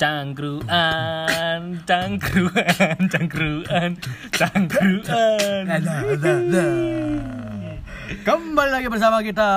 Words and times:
Cangkruan, 0.00 1.76
cangkruan, 1.84 2.96
cangkruan, 3.12 3.90
cangkruan. 4.32 5.68
Kembali 8.24 8.70
lagi 8.72 8.88
bersama 8.88 9.20
kita. 9.20 9.52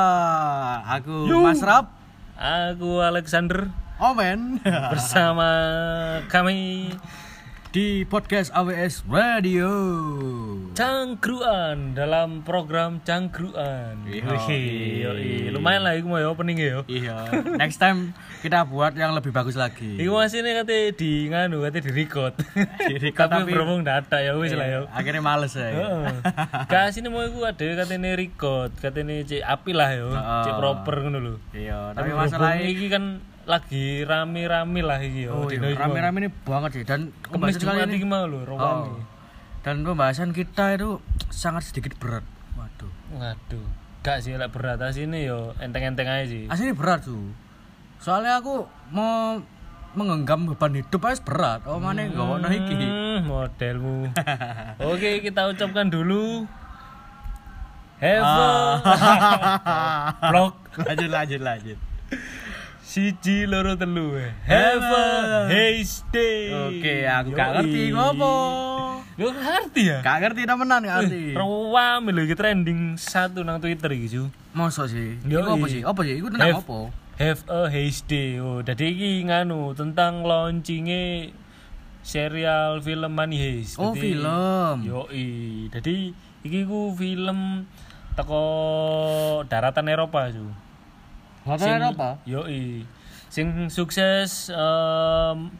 Aku 0.99 1.31
Yo. 1.31 1.47
Mas 1.47 1.63
Rap, 1.63 1.95
Aku 2.35 2.99
Alexander 2.99 3.71
Omen 4.03 4.59
bersama 4.91 5.47
kami 6.27 6.91
di 7.73 8.05
podcast 8.05 8.53
AWS 8.53 9.01
Radio. 9.09 9.65
Cangkruan 10.77 11.97
dalam 11.97 12.45
program 12.45 13.01
Cangkruan. 13.01 13.97
Iya. 14.05 15.49
Lumayan 15.49 15.81
lah 15.81 15.97
iku 15.97 16.05
mau 16.05 16.21
ya 16.21 16.29
opening 16.29 16.61
ya. 16.61 16.85
Iya. 16.85 17.33
Next 17.57 17.81
time 17.81 18.13
kita 18.45 18.69
buat 18.69 18.93
yang 18.93 19.17
lebih 19.17 19.33
bagus 19.33 19.57
lagi. 19.57 19.97
Iku 19.97 20.13
masih 20.13 20.45
ini 20.45 20.53
katanya 20.53 20.85
di 20.93 21.11
nganu 21.33 21.65
katanya 21.65 21.83
di 21.89 21.93
record. 21.97 22.33
Di 22.77 22.95
record, 23.01 23.29
tapi 23.33 23.41
tapi- 23.41 23.53
berhubung 23.57 23.81
data 23.81 24.21
ya 24.21 24.37
wis 24.37 24.53
lah 24.53 24.69
ya. 24.69 24.79
Akhirnya 24.93 25.25
males 25.25 25.57
ya. 25.57 25.73
Heeh. 25.73 26.13
Gak 26.69 26.93
sini 26.93 27.09
mau 27.09 27.25
iku 27.25 27.41
ada 27.41 27.57
katanya 27.57 28.13
record, 28.13 28.69
katanya 28.77 29.17
cek 29.25 29.41
api 29.41 29.71
lah 29.73 29.89
ya. 29.89 30.05
Heeh. 30.13 30.43
Cek 30.45 30.53
proper 30.61 30.95
ngono 31.09 31.17
lho. 31.17 31.35
Iya, 31.57 31.89
Tapi 31.97 32.13
tapi 32.13 32.21
masalah 32.21 32.53
iki 32.61 32.85
kan 32.93 33.32
lagi 33.43 34.07
rame-rame 34.07 34.81
lah 34.81 34.99
iki 35.03 35.27
ya. 35.27 35.31
Oh, 35.35 35.51
iya, 35.51 35.75
rame-rame 35.75 36.17
ini 36.23 36.29
banget 36.47 36.69
sih 36.79 36.83
dan 36.87 37.11
mau. 37.27 37.49
Kemis 37.49 37.59
pembahasan 37.59 37.89
kali 37.89 37.99
Jumat 37.99 37.99
ini 37.99 38.05
mau 38.07 38.23
lho, 38.27 38.39
Oh. 38.55 38.99
Dan 39.63 39.75
pembahasan 39.87 40.29
kita 40.35 40.75
itu 40.75 40.99
sangat 41.31 41.67
sedikit 41.67 41.95
berat. 41.99 42.23
Waduh. 42.55 42.91
Waduh. 43.15 43.67
Gak 44.03 44.19
sih 44.19 44.35
lek 44.35 44.51
berat 44.51 44.83
sini 44.91 45.23
yo 45.23 45.55
enteng-enteng 45.63 46.07
aja 46.07 46.27
sih. 46.27 46.51
Asli 46.51 46.75
berat 46.75 47.07
tuh. 47.07 47.31
Soalnya 48.03 48.43
aku 48.43 48.67
mau 48.91 49.39
menggenggam 49.95 50.51
beban 50.51 50.75
hidup 50.75 51.07
aja 51.07 51.23
berat. 51.23 51.63
Oh 51.63 51.79
mana 51.79 52.03
nggak 52.03 52.25
mau 52.27 52.35
iki. 52.51 52.75
Hmm, 52.75 53.23
modelmu. 53.23 54.11
Oke, 54.91 55.23
kita 55.23 55.47
ucapkan 55.47 55.87
dulu 55.87 56.43
Have 58.03 58.19
Ah. 58.19 58.75
Blok 60.35 60.59
lanjut 60.83 61.07
lanjut 61.07 61.39
lanjut. 61.39 61.79
Siji 62.93 63.49
loro 63.49 63.73
telu 63.73 64.13
eh. 64.21 64.29
Have 64.45 64.85
a 64.85 65.49
day. 66.13 66.37
Oke, 66.53 66.95
aku 67.09 67.29
gak 67.33 67.49
ngerti 67.57 67.89
ngopo. 67.89 68.33
Lu 69.17 69.33
gak 69.33 69.41
ngerti 69.41 69.81
ya? 69.89 69.97
Gak 70.05 70.17
ngerti 70.21 70.41
temenan 70.45 70.85
gak 70.85 70.95
ngerti. 71.01 71.33
Rawam 71.33 72.13
lho 72.13 72.21
iki 72.21 72.37
trending 72.37 72.93
satu 73.01 73.41
nang 73.41 73.57
Twitter 73.57 73.89
iki, 73.97 74.13
Ju. 74.13 74.29
Mosok 74.53 74.93
sih. 74.93 75.17
Iku 75.25 75.41
apa 75.41 75.65
sih? 75.65 75.81
Apa 75.81 76.01
sih? 76.05 76.21
Iku 76.21 76.29
tentang 76.29 76.61
apa? 76.61 76.79
Have 77.17 77.41
a 77.49 77.65
day. 78.05 78.37
Oh, 78.37 78.61
dadi 78.61 78.85
iki 78.93 79.25
nganu 79.25 79.73
tentang 79.73 80.21
launchingnya 80.21 81.33
serial 82.05 82.77
film 82.85 83.09
Money 83.09 83.41
Heist. 83.41 83.81
Oh, 83.81 83.97
Dadi- 83.97 84.21
film. 84.21 84.85
Yoi. 84.85 85.65
Jadi 85.73 86.13
iki 86.45 86.61
ku 86.69 86.93
film 86.93 87.65
teko 88.13 88.45
daratan 89.49 89.89
Eropa, 89.89 90.29
Ju. 90.29 90.45
Hotel 91.43 91.79
apa? 91.83 92.23
Yoi. 92.23 92.87
Sing 93.27 93.67
sukses 93.67 94.47
em, 94.47 95.51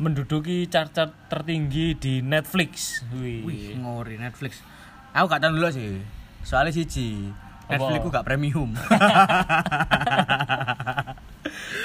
menduduki 0.00 0.64
chart-chart 0.70 1.12
tertinggi 1.28 1.92
di 1.98 2.24
Netflix. 2.24 3.04
Wih. 3.12 3.44
Wih, 3.44 3.76
ngori 3.76 4.16
Netflix. 4.16 4.64
Aku 5.12 5.28
gak 5.28 5.44
tahu 5.44 5.60
dulu 5.60 5.68
sih. 5.68 6.00
Soalnya 6.40 6.72
siji. 6.72 7.28
Netflix 7.68 8.00
ku 8.00 8.08
gak 8.08 8.24
premium. 8.24 8.72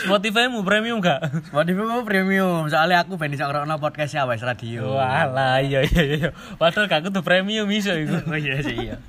Spotify 0.05 0.45
mu 0.45 0.61
premium 0.61 1.01
gak? 1.01 1.17
Spotify 1.49 1.81
ku 1.81 2.05
premium. 2.05 2.69
Soalnya 2.69 3.01
aku 3.01 3.17
ben 3.17 3.33
iso 3.33 3.49
ngrungokno 3.49 3.81
podcast 3.81 4.13
ya 4.13 4.29
wes 4.29 4.45
radio. 4.45 4.93
Walah, 4.93 5.65
iya 5.65 5.81
iya 5.81 6.03
iya. 6.05 6.29
Padahal 6.61 6.85
gak 6.85 7.09
kudu 7.09 7.25
premium 7.25 7.65
iso 7.73 7.91
iku. 7.97 8.21
Oh 8.29 8.37
iya 8.37 8.61
sih 8.61 8.77
iya. 8.77 9.01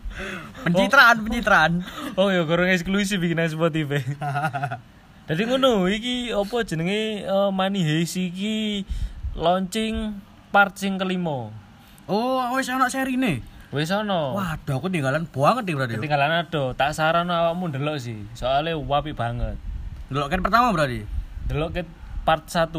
Pencitraan, 0.64 1.20
pencitraan. 1.20 1.72
Oh 2.16 2.32
ya 2.32 2.48
gorong 2.48 2.72
eksklusif 2.72 3.20
iki 3.20 3.36
nang 3.36 3.52
Spotify. 3.52 4.00
Jadi 5.28 5.42
ngono, 5.44 5.90
iki 5.90 6.32
apa 6.32 6.56
jenenge 6.64 7.26
eh, 7.26 7.50
Money 7.52 7.82
Heist 7.84 8.16
iki 8.16 8.86
launching 9.36 10.16
part 10.48 10.78
sing 10.80 10.96
kelima. 10.96 11.52
Oh, 12.08 12.38
wes 12.56 12.70
ana 12.72 12.88
serine. 12.88 13.44
Wis 13.74 13.90
ono. 13.90 14.38
Waduh, 14.38 14.78
aku 14.78 14.88
tinggalan 14.88 15.26
banget 15.26 15.62
nih 15.66 15.74
berarti. 15.74 15.94
Ketinggalan 15.98 16.46
ado, 16.46 16.72
tak 16.78 16.94
saran 16.94 17.26
awakmu 17.26 17.68
ndelok 17.74 17.98
sih. 17.98 18.22
Soalnya 18.38 18.78
wapi 18.78 19.12
banget. 19.12 19.58
Dulu 20.06 20.26
kan 20.30 20.40
pertama 20.42 20.70
berarti. 20.70 21.02
Delok 21.50 21.70
ke 21.74 21.82
part 22.22 22.46
1. 22.46 22.74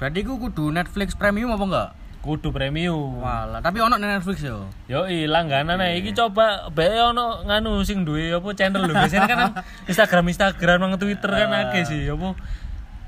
Berarti 0.00 0.20
ku 0.24 0.36
kudu 0.36 0.72
Netflix 0.72 1.12
premium 1.16 1.52
apa 1.52 1.64
enggak? 1.64 1.90
Kudu 2.24 2.56
premium. 2.56 3.20
Walah, 3.20 3.60
tapi 3.60 3.84
ono 3.84 4.00
ning 4.00 4.08
Netflix 4.08 4.40
yo. 4.40 4.64
Yo 4.88 5.04
langganan 5.28 5.76
ae 5.80 6.00
iki 6.00 6.16
coba 6.16 6.72
bae 6.72 6.96
ono 6.96 7.44
nganu 7.44 7.84
sing 7.84 8.04
duwe 8.08 8.32
apa 8.32 8.48
channel 8.56 8.88
lho. 8.88 8.96
Biasanya 8.96 9.28
kan 9.28 9.40
Instagram 9.90 10.24
Instagram 10.32 10.78
nang 10.80 10.96
Twitter 10.96 11.28
kan 11.28 11.52
akeh 11.52 11.84
sih 11.84 12.08
apa 12.08 12.32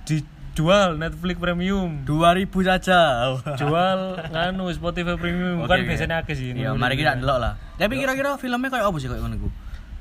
dijual 0.05 1.01
Netflix 1.01 1.41
premium. 1.41 2.05
2000 2.05 2.49
saja. 2.61 3.01
Jual 3.61 4.21
nganu 4.33 4.69
Spotify 4.77 5.17
premium 5.17 5.65
kan 5.65 5.81
Oke, 5.81 5.85
oke. 5.85 5.89
biasanya 5.97 6.17
akeh 6.21 6.37
sih. 6.37 6.53
Iya, 6.53 6.77
mari 6.77 7.01
kita 7.01 7.17
delok 7.17 7.41
lah. 7.41 7.53
Tapi 7.81 7.97
kira-kira 7.97 8.37
filmnya 8.37 8.69
kayak 8.69 8.85
apa 8.85 8.97
sih 9.01 9.09
kayak 9.09 9.25
ngono? 9.25 9.49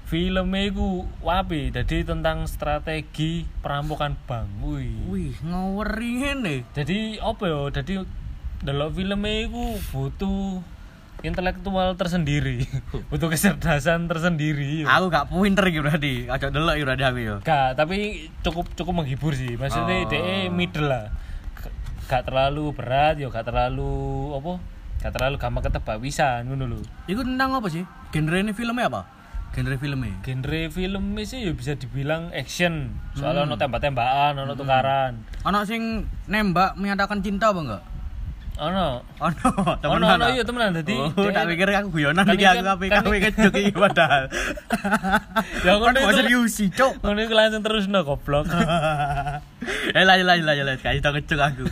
Filmnya 0.05 0.69
iku 0.69 1.09
wapi, 1.25 1.73
jadi 1.73 2.05
tentang 2.05 2.45
strategi 2.45 3.41
perampokan 3.65 4.13
bank. 4.29 4.61
Wih. 4.61 4.93
Wih, 5.09 5.33
ngaweri 5.41 6.11
ngene. 6.21 6.55
Jadi 6.77 7.17
apa 7.17 7.43
ya? 7.49 7.61
Jadi 7.73 8.05
delok 8.61 8.93
filmnya 8.93 9.49
iku 9.49 9.81
butuh 9.89 10.61
intelektual 11.25 11.97
tersendiri, 11.97 12.69
butuh 13.09 13.33
kecerdasan 13.33 14.05
tersendiri. 14.05 14.85
Aku 14.85 15.09
gak 15.09 15.33
pinter 15.33 15.65
iki 15.73 15.81
berarti. 15.81 16.13
Aja 16.29 16.53
delok 16.53 16.77
berarti 16.85 17.03
aku 17.03 17.19
yo. 17.25 17.35
Gak, 17.41 17.73
tapi 17.73 18.29
cukup 18.45 18.69
cukup 18.77 19.01
menghibur 19.01 19.33
sih. 19.33 19.57
Maksudnya 19.57 20.05
Oh. 20.05 20.09
dia 20.09 20.53
middle 20.53 20.85
lah. 20.85 21.09
Gak 22.05 22.29
terlalu 22.29 22.69
berat, 22.77 23.17
yo 23.17 23.33
gak 23.33 23.49
terlalu 23.49 23.89
apa? 24.37 24.61
Gak 25.01 25.17
terlalu 25.17 25.41
gampang 25.41 25.65
ketebak 25.65 25.97
bisa 25.97 26.45
ngono 26.45 26.69
lho. 26.69 26.79
Iku 27.09 27.25
tentang 27.25 27.57
apa 27.57 27.73
sih? 27.73 27.81
Genre 28.13 28.37
ini 28.37 28.53
filmnya 28.53 28.85
apa? 28.85 29.01
Genre 29.55 29.75
filmnya. 29.77 30.13
Genre 30.19 30.61
film 30.67 31.03
sih 31.21 31.39
ya 31.41 31.51
bisa 31.51 31.73
dibilang 31.73 32.27
action. 32.29 32.91
Soalnya 33.13 33.41
Hmm. 33.41 33.49
ono 33.49 33.55
tembak-tembakan, 33.55 34.33
ono 34.37 34.53
tukaran. 34.53 35.23
Ono 35.41 35.59
sing 35.63 35.81
nembak 36.25 36.75
menyatakan 36.75 37.19
cinta 37.19 37.49
apa 37.49 37.59
enggak? 37.61 37.83
Ono. 38.57 39.03
Ono, 39.17 39.47
Ono 39.55 39.75
temenan. 39.81 40.11
ono 40.13 40.23
ah? 40.23 40.29
iya 40.29 40.43
temenan 40.43 40.71
dadi. 40.73 40.95
Oh, 40.95 41.11
tak 41.29 41.43
pikir 41.45 41.67
aku 41.69 41.87
guyonan 41.93 42.23
Kan 42.23 42.35
iki 42.35 42.39
ini 42.39 42.47
aku 42.49 42.55
kan- 42.57 42.67
tapi 42.69 42.85
kan 42.87 43.03
ini- 43.05 43.23
kecuk 43.25 43.53
iki 43.53 43.71
padahal. 43.83 44.23
Ya, 45.59 45.71
Kan 45.71 45.75
ngono 45.77 45.97
kok 45.97 46.03
itu- 46.05 46.19
serius 46.19 46.51
sih, 46.53 46.67
Cok. 46.69 46.93
Ngono 46.99 47.19
iku 47.21 47.33
langsung 47.33 47.63
terus 47.63 47.87
no 47.87 48.03
goblok. 48.03 48.47
Eh 49.87 50.03
lanjut 50.03 50.25
lanjut 50.25 50.45
lanjut 50.45 50.65
lanjut 50.67 50.81
kasih 50.83 51.01
tau 51.01 51.15
aku. 51.15 51.63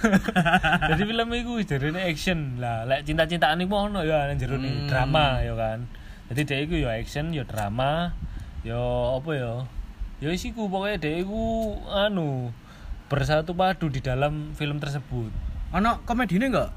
Jadi 0.87 1.03
film 1.03 1.27
iku 1.29 1.53
jarene 1.61 2.01
action 2.03 2.57
lah. 2.57 2.83
Lek 2.83 3.03
cinta-cintaan 3.03 3.59
iku 3.59 3.85
ono 3.85 4.01
ya 4.01 4.25
nang 4.25 4.35
jero 4.35 4.55
Hmm. 4.55 4.87
drama 4.87 5.39
ya 5.39 5.53
kan. 5.53 5.79
Jadi 6.33 6.49
dia 6.49 6.57
iku 6.65 6.73
ya 6.81 6.97
action, 6.97 7.29
ya 7.29 7.45
drama, 7.45 8.09
ya 8.65 8.81
apa 9.13 9.31
ya? 9.37 9.53
Ya 10.17 10.33
isiku 10.33 10.65
pokoknya 10.65 10.97
dia 10.97 11.21
iku 11.21 11.77
anu 11.93 12.49
bersatu 13.05 13.53
padu 13.53 13.85
di 13.93 14.01
dalam 14.01 14.57
film 14.57 14.81
tersebut. 14.81 15.29
Ono 15.77 16.01
komedine 16.09 16.49
enggak? 16.49 16.73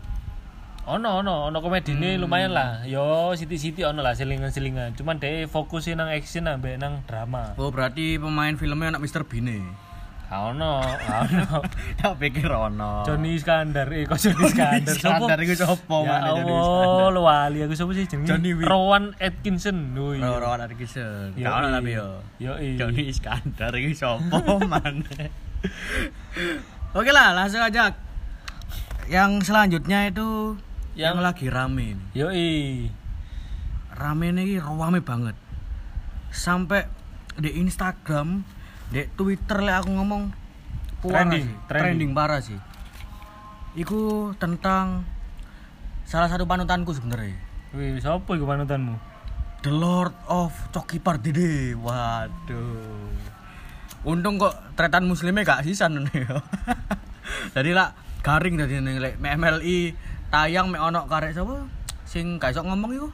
Ono 0.84 1.24
ono 1.24 1.48
ono 1.48 1.58
komedine 1.64 2.20
Hmm. 2.20 2.28
lumayan 2.28 2.52
lah. 2.52 2.84
Yo 2.84 3.32
siti-siti 3.32 3.80
ono 3.80 4.04
lah 4.04 4.12
selingan-selingan. 4.12 4.92
Cuman 4.92 5.16
dia 5.16 5.48
fokusin 5.48 5.96
nang 5.96 6.12
action 6.12 6.52
ambek 6.52 6.76
nang 6.76 7.00
drama. 7.08 7.56
Oh, 7.56 7.72
berarti 7.72 8.20
pemain 8.20 8.60
filmnya 8.60 8.92
anak 8.92 9.08
nih. 9.40 9.64
Gak 9.64 9.85
ono, 10.26 10.82
ono. 10.82 11.62
Tak 12.02 12.18
pikir 12.18 12.50
ono. 12.50 13.06
Johnny 13.06 13.38
Iskandar, 13.38 13.86
eh 13.94 14.10
kok 14.10 14.18
Johnny 14.18 14.50
Iskandar? 14.50 14.94
Iskandar 14.98 15.38
iku 15.38 15.54
sapa 15.54 15.96
Ya 16.02 16.10
mana 16.18 16.28
Johnny 16.34 16.50
Allah, 16.50 17.08
lu 17.14 17.22
wali 17.22 17.58
aku 17.62 17.74
siapa 17.78 17.92
sih 17.94 18.04
jenenge? 18.10 18.28
Johnny. 18.28 18.50
Rowan 18.58 19.14
Atkinson. 19.22 19.94
Oh. 19.94 20.10
Rowan 20.18 20.60
Atkinson. 20.66 21.30
Gak 21.38 21.52
ono 21.62 21.66
tapi 21.70 21.90
yo. 21.94 22.08
Yoi. 22.42 22.74
Johnny 22.74 23.06
Iskandar 23.06 23.70
iki 23.78 23.94
sapa 23.94 24.38
mana? 24.66 25.30
Oke 26.96 27.10
lah, 27.14 27.30
langsung 27.36 27.62
aja. 27.62 27.94
Yang 29.06 29.46
selanjutnya 29.46 30.10
itu 30.10 30.58
yang, 30.98 31.20
Yang- 31.20 31.22
lagi 31.22 31.46
rame 31.52 31.86
nih. 31.94 32.06
Yoi. 32.18 32.50
Rame 33.94 34.26
nih 34.34 34.58
rame 34.58 35.00
banget. 35.00 35.38
Sampai 36.34 36.90
di 37.36 37.52
Instagram, 37.62 38.42
di 38.90 39.02
Twitter 39.14 39.58
lah 39.60 39.82
aku 39.82 39.90
ngomong 39.92 40.22
Trending, 41.06 41.46
sih. 41.46 41.54
trending. 41.70 42.10
trending 42.10 42.10
parah 42.16 42.40
sih. 42.42 42.58
Iku 43.76 44.32
tentang 44.40 45.04
salah 46.02 46.26
satu 46.26 46.48
panutanku 46.48 46.90
sebenarnya. 46.90 47.36
Wih, 47.76 48.00
siapa 48.00 48.26
iku 48.26 48.42
panutanmu? 48.42 48.96
The 49.62 49.70
Lord 49.70 50.14
of 50.26 50.50
Coki 50.72 50.98
Pardede. 50.98 51.76
Waduh. 51.78 53.12
Untung 54.06 54.38
kok 54.38 54.54
tretan 54.74 55.06
muslimnya 55.06 55.42
gak 55.46 55.62
sisan 55.66 55.98
nih. 56.06 56.26
Jadi 57.54 57.70
lah 57.74 57.94
garing 58.22 58.58
lek 58.98 59.14
mek 59.18 59.38
MLI 59.38 59.94
tayang 60.30 60.70
mek 60.70 60.82
ono 60.82 61.06
karek 61.06 61.30
sapa 61.30 61.66
sing 62.02 62.42
gak 62.42 62.54
iso 62.54 62.66
ngomong 62.66 62.90
iku 62.90 63.08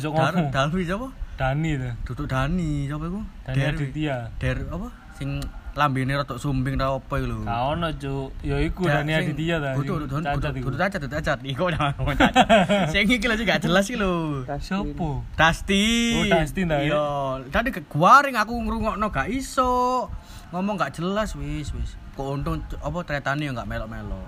iso 0.00 0.12
Dar 0.12 0.32
ngomong? 0.32 0.52
Dalvi 0.52 0.84
sapa 0.88 1.08
Dani 1.38 1.70
tuh. 1.78 1.94
duduk 2.04 2.26
Dani 2.26 2.84
sapa 2.84 3.04
iku 3.06 3.20
Dani 3.46 3.56
Der- 3.56 3.72
Aditya. 3.72 4.16
Der 4.36 4.56
apa 4.66 4.88
sing 5.14 5.38
lambene 5.72 6.10
rada 6.12 6.34
sumbing 6.34 6.74
ta 6.74 6.90
apa 6.90 7.14
iku 7.14 7.26
lho 7.30 7.38
Gak 7.46 7.60
ono, 7.70 7.88
Cuk. 7.94 8.28
Ya 8.42 8.58
iku 8.58 8.82
Da- 8.84 9.00
Dani 9.00 9.12
Aditya 9.14 9.56
ta. 9.56 9.70
Kudu 9.78 10.04
kudu 10.04 10.58
kudu 10.60 10.76
cacat 10.76 10.98
cacat 11.00 11.38
iku 11.42 11.70
jangan 11.70 11.94
ngomong 11.96 12.12
cacat. 12.12 12.46
Sing 12.90 13.06
iki 13.06 13.22
lho 13.22 13.38
gak 13.38 13.62
jelas 13.62 13.86
iki 13.86 13.94
lho. 13.94 14.42
Sopo? 14.58 15.22
Dasti. 15.32 16.18
Oh, 16.18 16.24
Dustin 16.26 16.66
ta, 16.66 16.82
ya? 16.82 16.90
Iya, 16.90 17.04
tadi 17.48 17.70
ke 17.70 17.86
guaring 17.86 18.34
aku 18.34 18.58
ngrungokno 18.58 19.06
gak 19.08 19.30
iso. 19.30 20.10
Ngomong 20.50 20.74
gak 20.74 20.98
jelas 20.98 21.38
wis 21.38 21.70
wis. 21.70 21.94
Kok 22.12 22.26
untung 22.34 22.58
apa 22.82 22.98
tretane 23.06 23.46
yo 23.46 23.54
gak 23.54 23.70
melok-melok. 23.70 24.26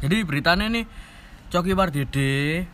Jadi 0.00 0.24
beritanya 0.24 0.68
nih 0.68 0.88
Coki 1.48 1.72
Pardede 1.72 2.64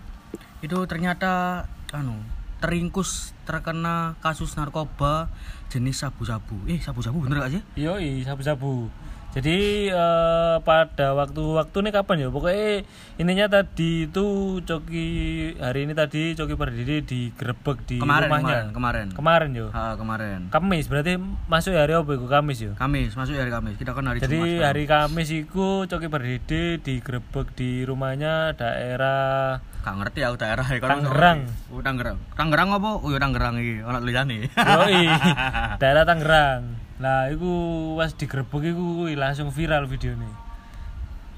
itu 0.60 0.76
ternyata 0.86 1.62
anu 1.90 2.14
teringkus 2.60 3.32
terkena 3.48 4.14
kasus 4.20 4.54
narkoba 4.54 5.32
jenis 5.72 6.04
sabu-sabu. 6.04 6.60
Eh, 6.68 6.78
sabu-sabu 6.78 7.24
bener 7.24 7.40
gak 7.42 7.52
sih? 7.56 7.62
Yoi, 7.80 8.22
sabu-sabu. 8.22 8.92
Jadi 9.30 9.86
eh, 9.86 10.56
pada 10.66 11.14
waktu-waktu 11.14 11.76
ini 11.78 11.90
kapan 11.94 12.16
ya? 12.18 12.28
Pokoknya 12.28 12.82
intinya 13.14 13.46
tadi 13.46 14.10
itu 14.10 14.26
Coki 14.58 15.06
hari 15.54 15.86
ini 15.86 15.94
tadi 15.94 16.34
Coki 16.34 16.58
Pardede 16.58 17.06
digerebek 17.06 17.78
di 17.86 18.02
Kemarin, 18.02 18.26
rumahnya. 18.26 18.46
kemarin, 18.50 18.66
kemarin. 18.74 19.06
Kemarin 19.14 19.50
yo. 19.54 19.66
Ha, 19.70 19.94
kemarin. 19.94 20.40
Kamis 20.50 20.90
berarti 20.90 21.14
masuk 21.46 21.78
hari 21.78 21.94
apa 21.94 22.10
itu? 22.10 22.26
Kamis 22.26 22.58
yo. 22.58 22.72
Kamis, 22.74 23.14
masuk 23.14 23.38
hari 23.38 23.54
Kamis. 23.54 23.78
Kita 23.78 23.94
kan 23.94 24.02
hari 24.04 24.18
Jumat. 24.18 24.26
Jadi 24.26 24.40
sekarang. 24.42 24.66
hari 24.66 24.84
Kamis 24.84 25.28
itu 25.30 25.66
Coki 25.86 26.08
Pardede 26.10 26.62
digerebek 26.82 27.46
di 27.54 27.86
rumahnya 27.86 28.58
daerah 28.58 29.62
Gak 29.80 29.96
ngerti 29.96 30.20
aku 30.20 30.36
daerah 30.36 30.66
ya 30.66 30.76
Tangerang. 30.76 31.38
Oh, 31.70 31.80
Tangerang. 31.80 32.18
Tangerang 32.36 32.68
apa? 32.74 33.00
Oh, 33.00 33.08
ya 33.08 33.16
Tangerang 33.16 33.56
iki, 33.56 33.80
ono 33.80 33.96
tulisane. 33.96 34.50
Yoi, 34.52 35.08
daerah 35.80 36.04
Tangerang. 36.04 36.89
Lah 37.00 37.32
iku 37.32 37.50
pas 37.96 38.12
digerebek 38.12 38.76
iku 38.76 38.84
kuwi 39.02 39.16
langsung 39.16 39.48
viral 39.48 39.88
videonya. 39.88 40.28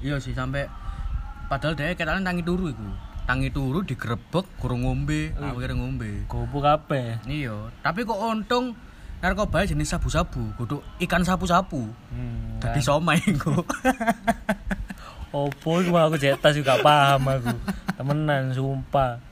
iya 0.03 0.19
sih 0.19 0.35
sampai 0.35 0.67
padahal 1.47 1.79
dia 1.79 1.95
ketane 1.95 2.19
tangi 2.19 2.43
turu 2.43 2.67
iku. 2.67 2.87
Tangi 3.23 3.47
turu 3.47 3.79
digerebek 3.87 4.43
kurang 4.59 4.83
ngombe, 4.83 5.31
aku 5.39 5.63
kira 5.63 5.71
ngombe. 5.71 6.27
Gopo 6.27 6.59
kabeh. 6.59 7.23
Iya, 7.23 7.71
tapi 7.79 8.03
kok 8.03 8.19
untung 8.19 8.75
narkoba 9.23 9.63
jenis 9.63 9.87
sabu-sabu, 9.87 10.51
kudu 10.59 10.83
ikan 11.07 11.23
sapu-sapu. 11.23 11.87
Hmm, 12.11 12.59
Dadi 12.59 12.83
somai 12.83 13.23
iku. 13.31 13.63
Opo 15.31 15.79
iku 15.79 15.95
aku 15.95 16.19
cetas 16.19 16.59
juga 16.59 16.75
paham 16.83 17.23
aku. 17.31 17.55
Temenan 17.95 18.51
sumpah. 18.51 19.23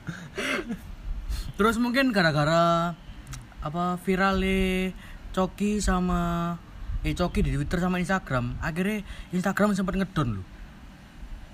Terus 1.60 1.76
mungkin 1.76 2.16
gara-gara 2.16 2.96
apa 3.60 4.00
virale 4.02 4.90
Coki 5.32 5.80
sama 5.80 6.54
eh 7.02 7.16
Coki 7.16 7.42
di 7.42 7.50
Twitter 7.56 7.80
sama 7.80 7.98
Instagram, 7.98 8.60
akhirnya 8.60 9.02
Instagram 9.32 9.74
sempat 9.74 9.98
ngedon 9.98 10.38
loh. 10.38 10.46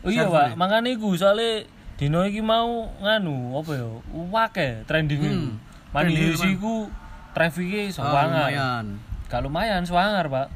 Oh 0.04 0.10
iya, 0.12 0.28
Pak. 0.28 0.54
Makane 0.54 0.94
iku 0.94 1.14
soalnya 1.14 1.64
dino 1.98 2.22
iki 2.22 2.38
mau 2.38 2.86
nganu 3.02 3.58
apa 3.58 3.72
ya? 3.74 3.88
Wake 4.12 4.84
trending. 4.84 5.18
Hmm, 5.24 5.58
Mani 5.90 6.14
iku 6.36 6.86
traffic-e 7.32 7.90
Ah, 7.90 7.90
sewangar. 7.90 8.26
lumayan. 8.28 8.84
Gak 9.26 9.40
lumayan 9.42 9.82
sewangar, 9.82 10.26
Pak. 10.28 10.48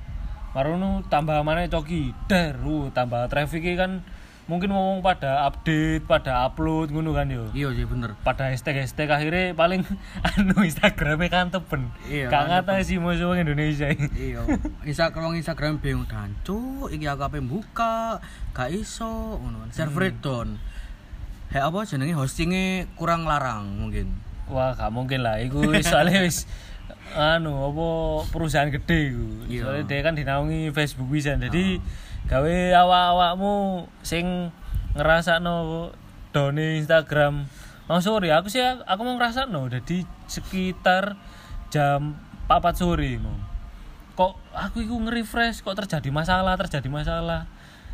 Marono 0.52 1.00
tambah 1.08 1.40
mana 1.40 1.64
coki 1.64 2.12
der, 2.28 2.60
uh, 2.60 2.92
tambah 2.92 3.24
traffic 3.32 3.64
kan 3.72 4.04
mungkin 4.52 4.68
ngomong 4.68 5.00
pada 5.00 5.48
update, 5.48 6.04
pada 6.04 6.44
upload 6.44 6.92
ngono 6.92 7.16
kan 7.16 7.24
yo. 7.26 7.48
Iya 7.50 7.72
sih 7.72 7.88
bener. 7.88 8.12
Pada 8.20 8.52
hashtag 8.52 8.84
hashtag 8.84 9.08
akhirnya 9.08 9.56
paling 9.56 9.80
anu 10.36 10.60
Instagramnya 10.60 11.26
kan 11.26 11.48
tepen. 11.48 11.88
Iya, 12.04 12.28
Gak 12.28 12.44
ngata 12.46 12.84
sih 12.84 13.00
musuh 13.00 13.32
wong 13.32 13.40
Indonesia 13.40 13.88
ini. 13.88 14.12
iya 14.12 14.44
Instagram 14.84 15.32
Instagram 15.32 15.80
bingung 15.80 16.04
dancu 16.04 16.60
iki 16.86 17.08
aku 17.08 17.24
ape 17.24 17.40
buka 17.40 18.20
gak 18.52 18.68
iso 18.68 19.40
ngono 19.40 19.64
server 19.72 20.12
down 20.12 20.60
he 21.48 21.56
apa 21.56 21.88
jenenge 21.88 22.12
hostingnya 22.12 22.84
kurang 22.94 23.24
larang 23.24 23.64
mungkin 23.80 24.12
Wah, 24.46 24.76
gak 24.76 24.92
mungkin 24.92 25.24
lah. 25.24 25.40
Iku 25.40 25.64
soalnya 25.80 26.20
wis 26.20 26.44
anu 27.16 27.56
apa 27.62 27.86
perusahaan 28.28 28.68
gede 28.68 29.08
iku. 29.08 29.26
Iya. 29.48 29.60
Soalnya 29.64 29.84
dia 29.88 30.00
kan 30.02 30.12
dinaungi 30.12 30.68
Facebook 30.70 31.08
bisa. 31.08 31.38
Jadi 31.38 31.80
gawe 32.30 32.54
awak-awakmu 32.78 33.86
sing 34.04 34.50
ngerasakno 34.96 35.90
done 36.32 36.80
Instagram. 36.80 37.46
Oh 37.90 38.00
sorry, 38.00 38.32
aku 38.32 38.48
sih 38.48 38.62
aku 38.62 39.00
mau 39.04 39.16
ngerasakno 39.18 39.68
jadi 39.68 40.06
sekitar 40.30 41.18
jam 41.68 42.16
4 42.48 42.60
sore 42.76 43.20
mau. 43.20 43.36
Kok 44.12 44.32
aku 44.52 44.84
iku 44.84 44.96
nge-refresh 45.08 45.64
kok 45.64 45.76
terjadi 45.76 46.08
masalah, 46.12 46.56
terjadi 46.60 46.88
masalah. 46.88 47.48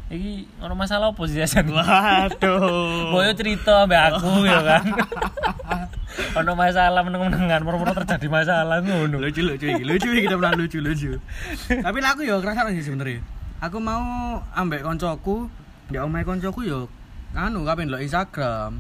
Iki 0.09 0.65
ono 0.65 0.73
masalah 0.73 1.13
apa 1.13 1.23
sih 1.29 1.37
Jason? 1.37 1.69
waduh 1.77 3.13
Boyo 3.13 3.33
cerita 3.37 3.85
ambek 3.85 4.17
aku 4.17 4.49
ya 4.49 4.61
kan. 4.65 4.85
ono 6.41 6.53
masalah 6.57 7.05
meneng-menengan, 7.05 7.61
moro-moro 7.63 7.93
terjadi 7.93 8.27
masalah 8.27 8.81
ngono. 8.81 9.21
lucu 9.21 9.45
lucu 9.45 9.69
lucu 9.69 10.09
kita 10.19 10.35
pernah 10.35 10.55
lucu 10.57 10.79
lucu 10.81 11.11
tapi 11.85 11.99
aku 12.03 12.23
yo 12.25 12.41
ngerasa 12.41 12.73
sih 12.75 12.83
sebenarnya 12.83 13.38
aku 13.59 13.79
mau 13.83 14.39
ambek 14.55 14.87
koncoku 14.87 15.51
di 15.91 15.99
omahe 15.99 16.23
koncoku 16.23 16.63
yo 16.63 16.87
anu 17.35 17.67
kapan 17.67 17.91
lo 17.91 17.99
Instagram 17.99 18.79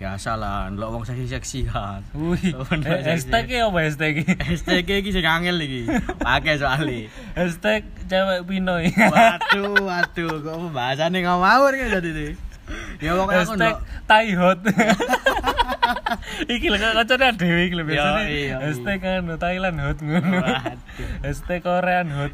biasa 0.00 0.32
lah 0.40 0.72
lo 0.72 0.96
wong 0.96 1.04
seksi 1.04 1.28
seksian 1.28 2.00
Wih, 2.16 2.56
eh, 2.56 3.04
hashtag 3.04 3.52
apa 3.60 3.78
hashtag 3.84 4.24
iki? 4.24 4.32
hashtag 4.32 4.88
iki 4.88 5.10
sing 5.12 5.26
angel 5.28 5.60
iki 5.60 5.84
pakai 6.24 6.56
soalnya 6.56 7.04
Hashtag 7.36 7.84
cewek 8.08 8.48
pinoy. 8.48 8.88
Waduh, 8.90 9.76
waduh, 9.86 10.32
kok 10.40 10.56
pembahasannya 10.56 11.20
ngawur 11.22 11.72
kan 11.78 11.88
jadi 12.00 12.10
nih. 12.10 12.32
Ya 12.98 13.14
pokoknya 13.14 13.44
aku 13.44 13.54
Hashtag 13.54 13.74
ndok. 13.76 14.08
tai 14.08 14.30
hot. 14.34 14.58
iki 16.54 16.66
lho 16.68 16.78
kocone 16.78 17.26
dhewe 17.36 17.60
iki 17.66 17.74
lho 17.76 17.84
biasane. 17.88 18.22
Iya. 18.28 18.56
Hashtag 18.60 19.00
anu 19.04 19.34
Thailand 19.40 19.78
hot 19.80 19.98
ngono. 20.00 20.40
Hashtag 21.24 21.60
Korean 21.64 22.08
hot. 22.12 22.32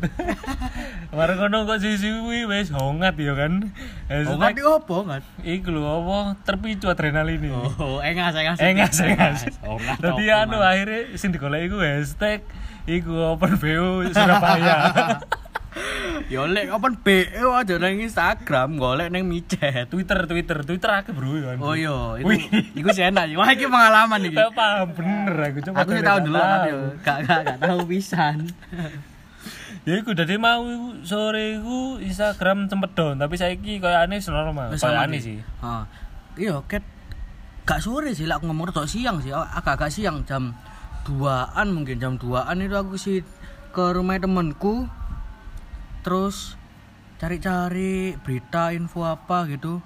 Mari 1.16 1.34
kono 1.38 1.64
kok 1.64 1.78
sisi 1.82 2.10
wis 2.46 2.68
hongat 2.74 3.14
ya 3.16 3.34
kan. 3.38 3.70
Hashtag 4.10 4.38
ngerti 4.56 4.62
opo 4.66 5.06
kan? 5.06 5.22
iku 5.46 5.68
lho 5.70 5.82
apa 5.86 6.38
terpicu 6.42 6.90
adrenalin 6.90 7.38
ini. 7.38 7.50
Oh, 7.78 8.02
engas 8.02 8.34
engas. 8.34 8.58
engas 8.58 8.96
engas 9.00 9.40
nggak 9.66 9.98
dadi 10.02 10.24
opo, 10.28 10.40
anu 10.42 10.58
akhirnya 10.60 11.14
sing 11.18 11.30
digoleki 11.30 11.70
iku 11.70 11.78
hashtag 11.82 12.40
iku 12.86 13.34
open 13.34 13.58
BO 13.58 14.06
Surabaya 14.10 14.76
Ya 16.26 16.42
lek 16.48 16.72
open 16.72 16.96
BO 17.04 17.52
aja 17.52 17.76
nang 17.76 18.00
Instagram, 18.00 18.80
golek 18.80 19.12
nang 19.12 19.28
micet. 19.28 19.86
Twitter 19.92 20.24
Twitter 20.24 20.58
Twitter 20.64 20.90
akeh 20.90 21.12
bro 21.12 21.36
kan 21.36 21.56
Oh 21.60 21.76
iya, 21.76 22.16
Wih. 22.24 22.40
itu 22.72 22.80
iku 22.80 22.88
enak. 22.90 23.36
Wah, 23.36 23.48
iki 23.52 23.68
pengalaman 23.68 24.20
iki. 24.24 24.36
Paham 24.56 24.88
bener 24.96 25.36
aku 25.36 25.58
coba 25.70 25.76
Aku 25.84 25.90
tahu 26.00 26.18
dulu 26.24 26.38
tapi 26.40 26.68
yo 26.72 26.78
gak 27.04 27.18
gak 27.28 27.40
gak 27.44 27.58
tahu 27.60 27.80
pisan. 27.86 28.36
ya 29.86 29.94
iku 30.02 30.18
dadi 30.18 30.34
mau 30.34 30.66
sore 31.06 31.62
iku 31.62 32.02
Instagram 32.02 32.66
sempet 32.66 32.90
down 32.98 33.22
tapi 33.22 33.38
saiki 33.38 33.78
koyo 33.78 33.94
aneh 33.94 34.18
wis 34.18 34.26
normal 34.32 34.72
aneh 34.74 35.20
sih. 35.22 35.38
Heeh. 35.38 35.82
Iya, 36.36 36.64
ket 36.66 36.82
gak 37.68 37.84
sore 37.84 38.16
sih 38.16 38.24
lah 38.24 38.40
aku 38.40 38.48
ngomong 38.48 38.72
rada 38.72 38.82
siang 38.88 39.20
sih, 39.22 39.30
agak-agak 39.30 39.92
siang 39.92 40.24
jam 40.26 40.56
2-an 41.06 41.68
mungkin 41.70 42.02
jam 42.02 42.18
2-an 42.18 42.58
itu 42.64 42.74
aku 42.74 42.98
sih 42.98 43.22
ke 43.70 43.84
rumah 43.94 44.18
temenku 44.18 44.88
terus 46.06 46.54
cari-cari 47.18 48.14
berita 48.22 48.70
info 48.70 49.02
apa 49.02 49.50
gitu 49.50 49.82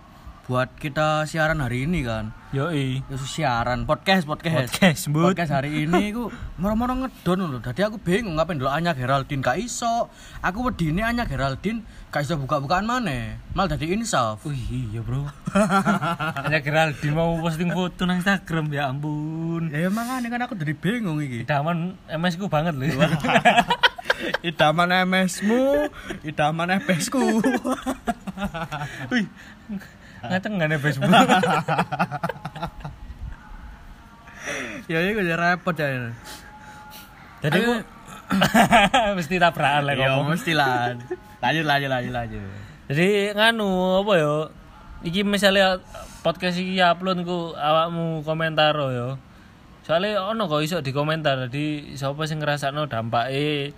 buat 0.51 0.75
kita 0.83 1.31
siaran 1.31 1.63
hari 1.63 1.87
ini 1.87 2.03
kan. 2.03 2.35
yoi 2.51 3.07
Ya 3.07 3.15
siaran 3.23 3.87
podcast 3.87 4.27
podcast. 4.27 4.75
Podcast. 4.75 5.07
Podcast 5.07 5.55
hari 5.55 5.87
ini 5.87 6.11
ku 6.11 6.27
moro-moro 6.59 7.07
ngedon 7.07 7.47
lho. 7.47 7.63
Dadi 7.63 7.87
aku 7.87 8.03
bingung 8.03 8.35
ngapain 8.35 8.59
dulu 8.59 8.67
Anya 8.67 8.91
Geraldine 8.91 9.47
gak 9.47 9.63
iso. 9.63 10.11
Aku 10.43 10.67
wedine 10.67 11.07
Anya 11.07 11.23
Geraldine 11.31 11.87
gak 12.11 12.27
iso 12.27 12.35
buka-bukaan 12.35 12.83
maneh. 12.83 13.39
Mal 13.55 13.71
dadi 13.71 13.95
insaf. 13.95 14.43
Wih 14.43 14.91
iya 14.91 15.07
bro 15.07 15.31
Hanya 16.43 16.59
Geraldine 16.67 17.15
mau 17.15 17.39
posting 17.39 17.71
foto 17.71 18.03
nang 18.03 18.19
Instagram 18.19 18.75
ya 18.75 18.91
ampun 18.91 19.71
Ya 19.71 19.87
emang 19.87 20.19
aneh 20.19 20.35
kan 20.35 20.43
aku 20.43 20.59
jadi 20.59 20.75
bingung 20.75 21.23
iki. 21.23 21.47
Idaman 21.47 21.95
MS 22.11 22.35
ku 22.43 22.51
banget 22.51 22.75
lho 22.75 22.91
Idaman 24.45 24.91
MS-mu, 25.09 25.89
idaman 26.29 26.77
FS-ku. 26.85 27.41
Wih, 29.09 29.25
ngaceng 30.21 30.61
gak 30.61 30.69
nih 30.69 30.79
Facebook? 30.79 31.09
ya 34.91 34.99
iku 35.07 35.21
jadi 35.23 35.37
repot 35.39 35.77
ya. 35.77 36.11
Jadi 37.41 37.59
aku 37.63 37.75
mesti 39.19 39.37
tabrakan 39.43 39.83
lah 39.91 39.95
Ya 39.97 40.13
ngomong. 40.15 40.35
mesti 40.35 40.53
lah. 40.55 40.95
Lanjut 41.41 41.65
lanjut 41.67 41.91
lanjut 41.91 42.13
lanjut. 42.13 42.43
Jadi 42.91 43.09
nganu 43.35 43.69
apa 44.03 44.13
ya? 44.19 44.35
Iki 45.01 45.21
misalnya 45.25 45.81
podcast 46.21 46.61
iki 46.61 46.77
upload 46.83 47.25
ku 47.25 47.55
awakmu 47.57 48.21
komentar 48.27 48.77
yo. 48.77 49.17
Soalnya 49.87 50.21
ono 50.21 50.47
kok 50.47 50.61
iso 50.61 50.85
di 50.85 50.93
komentar 50.93 51.49
jadi 51.49 51.97
siapa 51.97 52.29
sing 52.29 52.39
ngrasakno 52.39 52.87
dampake 52.87 53.73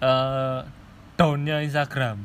eh 0.00 0.58
downnya 1.18 1.60
Instagram. 1.60 2.22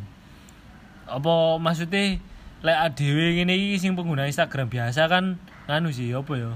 Apa 1.09 1.57
maksudnya 1.57 2.21
lek 2.65 2.77
adewe 2.89 3.37
ngene 3.37 3.53
iki 3.53 3.77
sing 3.77 3.93
pengguna 3.93 4.25
Instagram 4.25 4.65
biasa 4.73 5.05
kan 5.05 5.37
nganu 5.69 5.93
sih 5.93 6.09
apa 6.17 6.33
ya? 6.33 6.51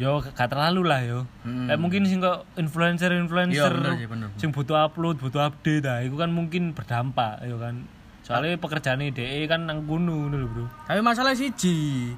Yo 0.00 0.20
gak 0.20 0.52
terlalu 0.52 0.84
lah 0.84 1.00
yo. 1.00 1.24
Hmm. 1.44 1.64
Lek 1.68 1.80
mungkin 1.80 2.04
sing 2.04 2.20
kok 2.20 2.44
influencer-influencer 2.60 3.72
Iya, 3.96 4.08
sing 4.36 4.52
butuh 4.52 4.76
upload, 4.76 5.16
butuh 5.16 5.48
update 5.48 5.84
nah 5.84 6.04
itu 6.04 6.16
kan 6.20 6.28
mungkin 6.28 6.76
berdampak 6.76 7.40
ya 7.40 7.56
kan. 7.56 7.88
Soalnya 8.20 8.60
pekerjaan 8.60 9.00
DE 9.00 9.48
kan 9.48 9.64
nang 9.64 9.88
dulu, 9.88 10.28
Bro. 10.28 10.64
Tapi 10.86 11.00
masalah 11.02 11.34
siji, 11.34 12.14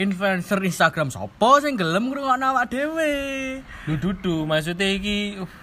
influencer 0.00 0.58
Instagram 0.58 1.12
sopo 1.12 1.60
sing 1.60 1.76
gelem 1.76 2.08
ngrungokno 2.08 2.56
awak 2.56 2.72
dhewe. 2.72 3.14
Lu 3.86 3.94
dudu 4.00 4.48
maksudnya 4.48 4.88
iki 4.88 5.36
uh, 5.38 5.61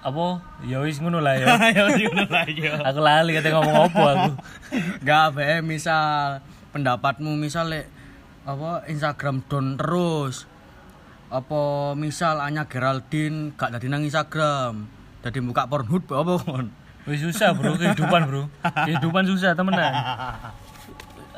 apa 0.00 0.40
ya 0.64 0.80
wis 0.80 0.96
ngono 0.96 1.20
lah 1.20 1.36
ya. 1.36 1.46
Ayo 1.70 1.92
ngono 1.92 2.24
lagi. 2.32 2.64
aku 2.64 3.00
lali 3.04 3.36
kate 3.36 3.52
ngomong 3.52 3.76
apa 3.92 4.00
aku. 4.00 4.32
Gak 5.04 5.26
be 5.36 5.60
misal 5.60 6.40
pendapatmu 6.72 7.36
misal 7.36 7.68
lek 7.68 7.86
apa 8.48 8.88
Instagram 8.88 9.44
down 9.44 9.76
terus. 9.76 10.48
Apa 11.30 11.92
misal 11.94 12.42
Anya 12.42 12.66
Geraldine 12.66 13.52
gak 13.54 13.76
dadi 13.76 13.86
nang 13.92 14.02
Instagram. 14.02 14.88
Dadi 15.20 15.38
buka 15.44 15.68
Pornhub 15.68 16.08
apa 16.08 16.32
kon? 16.40 16.72
Wis 17.08 17.24
susah, 17.24 17.56
Bro, 17.56 17.80
kehidupan, 17.80 18.28
Bro. 18.28 18.52
Kehidupan 18.60 19.24
susah 19.24 19.56
temenan. 19.56 19.92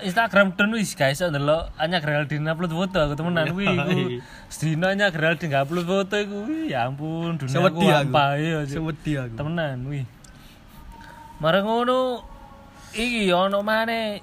Instagram 0.02 0.52
down 0.52 0.73
wis 0.73 0.92
guys 0.92 1.18
ndelok 1.18 1.71
Anya 1.76 1.99
Geraldine 1.99 2.44
upload 2.44 2.71
foto 2.71 2.99
aku 3.00 3.14
temenan 3.14 3.47
kuwi 3.54 3.66
iku 3.66 3.99
sedina 4.47 4.90
Anya 4.90 5.09
Geraldine 5.09 5.49
gak 5.49 5.64
upload 5.64 5.87
foto 5.87 6.14
iku 6.16 6.38
ya 6.64 6.85
ampun 6.85 7.37
dunia 7.37 7.59
aku 7.61 7.80
apa 7.87 8.25
ya 8.37 8.62
Sewedi 8.64 9.12
aku. 9.16 9.35
temenan 9.35 9.78
wih 9.85 10.04
marang 11.38 11.62
ngono 11.62 12.23
iki 12.92 13.30
ono 13.30 13.61
maneh 13.61 14.21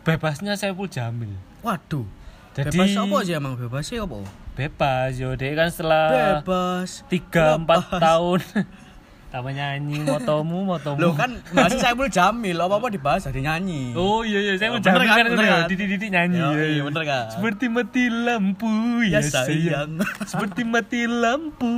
bebasnya 0.00 0.54
Saiful 0.54 0.86
Jamil 0.86 1.34
Waduh. 1.60 2.06
Jadi- 2.54 2.72
bebas 2.72 2.94
apa 2.94 3.16
sih 3.20 3.34
emang 3.34 3.54
bebas 3.54 3.84
sih 3.84 3.98
apa? 3.98 4.22
bebas 4.54 5.12
yo 5.14 5.34
dek 5.34 5.52
kan 5.52 5.68
setelah 5.68 6.40
Bebas. 6.40 7.04
tiga 7.06 7.60
empat 7.60 7.84
Lepas. 7.84 8.00
tahun 8.00 8.40
tambah 9.36 9.52
nyanyi 9.52 10.00
motomu 10.00 10.64
motomu 10.64 10.96
Loh 10.96 11.12
kan 11.12 11.28
masih 11.52 11.76
Saiful 11.76 12.08
Jamil, 12.08 12.56
apa-apa 12.56 12.88
dibahas 12.88 13.28
jadi 13.28 13.52
nyanyi. 13.52 13.92
Oh 13.92 14.24
iya 14.24 14.40
iya 14.40 14.52
saya 14.56 14.72
mau 14.72 14.80
Bener 14.80 15.04
jamin 15.04 15.08
kan, 15.12 15.24
kan 15.28 15.44
kan? 15.44 15.68
didik-didik 15.68 16.08
nyanyi. 16.08 16.40
Yo, 16.40 16.48
ya, 16.48 16.56
iya, 16.56 16.80
ya. 16.80 16.82
bener 16.88 17.02
kan? 17.04 17.24
Seperti 17.36 17.64
mati 17.68 18.04
lampu 18.08 18.72
Ya, 19.04 19.20
ya, 19.20 19.28
sayang. 19.28 20.00
Seperti 20.32 20.64
mati 20.64 21.04
lampu. 21.04 21.76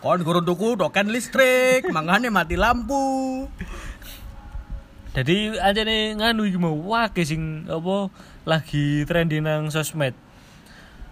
Kon 0.00 0.20
gurun 0.24 0.44
tuku 0.48 0.80
token 0.80 1.12
listrik, 1.12 1.92
mangane 1.92 2.32
mati 2.32 2.56
lampu. 2.56 3.44
Jadi 5.12 5.52
aja 5.60 5.84
nih 5.84 6.16
nganu 6.16 6.48
iki 6.48 6.56
mau 6.56 6.72
wah 6.72 7.12
sing 7.12 7.68
apa 7.68 8.08
lagi 8.48 9.04
trending 9.04 9.44
nang 9.44 9.68
sosmed. 9.68 10.16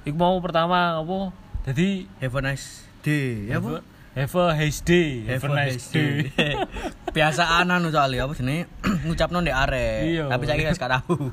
Iku 0.08 0.16
mau 0.16 0.40
pertama 0.40 0.96
apa? 0.96 1.36
Jadi 1.68 2.08
Have 2.24 2.40
a 2.40 2.40
nice 2.40 2.88
day. 3.04 3.52
Ya, 3.52 3.60
Bu? 3.60 3.84
Have 4.10 4.34
a 4.34 4.58
nice 4.58 4.82
day. 4.82 5.22
Have 5.30 5.46
a 5.46 5.54
nice 5.54 5.86
day. 5.94 6.34
Biasaan 7.16 7.70
anu 7.70 7.94
soalnya 7.94 8.26
apa 8.26 8.34
jenenge 8.34 8.66
ngucapno 9.06 9.38
ndek 9.38 9.54
arek. 9.54 10.02
Iya. 10.02 10.24
Tapi 10.26 10.44
saiki 10.50 10.66
gak 10.66 10.90
tahu. 10.98 11.30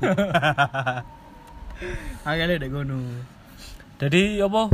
Akhirnya 2.28 2.62
dek 2.62 2.70
ngono. 2.70 3.02
Jadi 3.98 4.38
apa? 4.38 4.70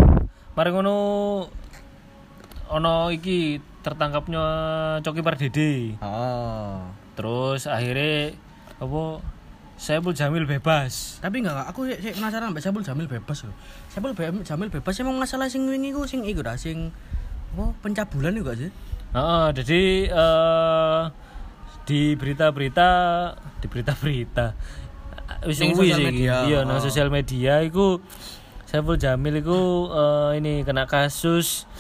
Mari 0.53 0.69
ngono 0.77 0.97
ono 2.69 2.95
iki 3.09 3.57
tertangkapnya 3.81 4.45
Coki 5.01 5.25
Pardede. 5.25 5.97
Oh. 6.05 6.85
Terus 7.17 7.65
akhirnya 7.65 8.37
apa 8.85 9.03
Saiful 9.81 10.13
Jamil 10.13 10.45
bebas. 10.45 11.25
Tapi 11.25 11.41
enggak, 11.41 11.73
aku 11.73 11.89
penasaran 11.89 12.53
Mbak 12.53 12.63
Saiful 12.63 12.85
Jamil 12.85 13.09
bebas 13.09 13.49
loh. 13.49 13.57
Saiful 13.89 14.13
Jamil 14.45 14.69
bebas 14.69 14.95
emang 15.01 15.17
masalah 15.17 15.49
sing 15.49 15.65
wingi 15.65 15.97
ku 15.97 16.05
sing 16.05 16.21
iku 16.29 16.45
dah 16.45 16.61
sing 16.61 16.93
apa 17.55 17.71
pencabulan 17.81 18.35
juga 18.35 18.59
sih. 18.59 18.71
Heeh, 19.15 19.47
jadi 19.55 19.83
eh 20.11 21.03
di 21.87 22.19
berita-berita 22.19 22.89
di 23.63 23.67
berita-berita 23.71 24.47
wis 25.47 25.61
sosial 25.63 26.01
sih. 26.03 26.27
Iya, 26.27 26.67
nang 26.67 26.81
Oh. 26.81 26.85
sosial 26.85 27.09
media 27.15 27.63
iku 27.63 28.03
Saiful 28.67 28.99
Jamil 28.99 29.39
iku 29.39 29.87
eh, 29.95 30.43
ini 30.43 30.67
kena 30.67 30.91
kasus 30.91 31.71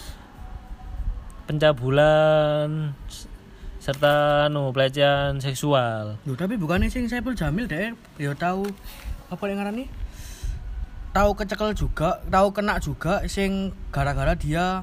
pencabulan 1.50 2.94
serta 3.82 4.46
anu 4.48 4.72
pelecehan 4.72 5.42
seksual. 5.44 6.16
Loh, 6.24 6.36
tapi 6.38 6.56
bukannya 6.56 6.88
sing 6.88 7.04
Saiful 7.10 7.36
Jamil 7.36 7.68
deh 7.68 7.92
ya 8.16 8.32
tahu 8.32 8.64
apa 9.28 9.42
yang 9.50 9.60
ngarani? 9.60 9.90
Tahu 11.14 11.30
kecekel 11.38 11.76
juga, 11.78 12.18
tahu 12.26 12.50
kena 12.50 12.80
juga 12.80 13.22
sing 13.28 13.70
gara-gara 13.94 14.34
dia 14.34 14.82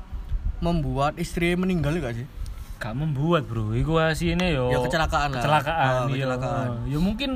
membuat 0.62 1.18
istri 1.18 1.54
meninggal 1.54 1.98
gak 1.98 2.16
sih? 2.16 2.28
Gak 2.78 2.94
membuat, 2.94 3.46
Bro. 3.46 3.74
Iku 3.74 3.98
asine 3.98 4.54
yo 4.54 4.70
Ya, 4.70 4.78
kecelakaan 4.80 5.30
lah. 5.30 5.42
Kecelakaan, 5.42 5.94
Oh, 6.02 6.08
iya. 6.08 6.14
kecelakaan. 6.26 6.68
Ya 6.88 6.98
mungkin 6.98 7.32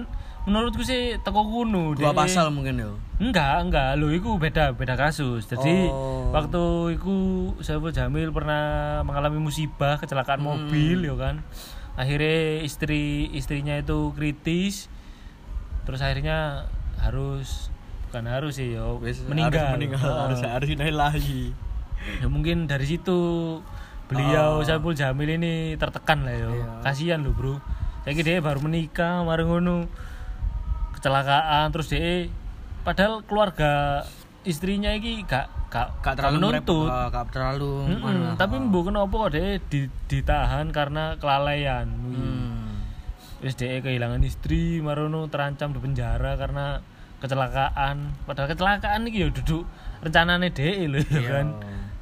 menurutku 0.45 0.81
sih 0.81 1.17
teko 1.21 1.41
kuno 1.43 1.93
Dua 1.93 2.13
deh. 2.13 2.15
pasal 2.15 2.49
mungkin 2.49 2.77
ya. 2.77 2.89
Enggak, 3.17 3.65
enggak. 3.65 3.97
Lo 3.97 4.09
iku 4.09 4.37
beda, 4.37 4.73
beda 4.73 4.93
kasus. 4.93 5.45
Jadi 5.45 5.89
Oh. 5.89 6.29
waktu 6.29 6.61
iku 6.93 7.15
Saiful 7.61 7.89
Jamil 7.89 8.29
pernah 8.29 9.01
mengalami 9.01 9.37
musibah 9.37 9.97
kecelakaan 9.97 10.41
Hmm. 10.41 10.69
mobil 10.69 11.01
ya 11.01 11.13
kan. 11.13 11.41
Akhirnya 11.95 12.61
istri 12.61 13.29
istrinya 13.31 13.73
itu 13.73 14.13
kritis. 14.13 14.89
Terus 15.85 16.01
akhirnya 16.01 16.65
harus 16.97 17.69
bukan 18.09 18.25
harus 18.25 18.57
sih 18.57 18.73
yo 18.73 18.97
meninggal. 19.29 19.61
Harus 19.65 19.77
meninggal. 19.77 20.01
Heeh. 20.01 20.21
Harus 20.25 20.41
harus 20.41 20.67
ilahi. 20.69 21.41
Ya 22.17 22.27
mungkin 22.27 22.65
dari 22.65 22.85
situ 22.85 23.17
beliau 24.05 24.59
Oh. 24.59 24.63
Saiful 24.63 24.93
Jamil 24.93 25.29
ini 25.31 25.53
tertekan 25.75 26.21
lah 26.21 26.33
yo. 26.33 26.51
Iya. 26.51 26.69
Kasihan 26.81 27.19
lo, 27.19 27.31
Bro. 27.31 27.57
Saya 28.01 28.13
dia 28.15 28.37
baru 28.37 28.61
menikah, 28.61 29.21
bareng 29.21 29.49
ngono 29.49 29.89
kecelakaan 30.91 31.69
terus 31.69 31.89
dia 31.89 32.29
padahal 32.81 33.21
keluarga 33.21 34.05
istrinya 34.41 34.93
iki 34.93 35.25
gak 35.25 35.49
gak, 35.67 35.89
Gak 35.99 36.15
terlalu 36.15 36.37
menuntut. 36.39 36.87
merep- 36.87 37.11
gak 37.11 37.25
terlalu 37.31 37.73
Mm-mm, 37.89 38.05
anu, 38.05 38.23
tapi 38.37 38.55
oh. 38.55 38.83
kenapa 38.83 39.13
kok 39.19 39.31
dia 39.33 39.47
di- 39.59 39.91
ditahan 40.07 40.69
karena 40.69 41.17
kelalaian. 41.17 41.89
Hmm. 41.89 42.85
Terus 43.41 43.55
dia 43.55 43.77
kehilangan 43.79 44.21
istri, 44.21 44.79
marono 44.79 45.27
terancam 45.27 45.69
di 45.69 45.79
penjara 45.79 46.33
karena 46.35 46.79
kecelakaan. 47.19 48.13
Padahal 48.23 48.47
kecelakaan 48.47 49.05
iki 49.05 49.19
ya 49.19 49.29
duduk 49.29 49.65
rencanane 49.99 50.49
dhek 50.49 50.77
lho 50.87 51.01
ya 51.01 51.09
Iya. 51.11 51.29
kan. 51.33 51.47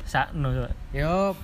Sakno. 0.03 0.51
Yo 0.91 1.35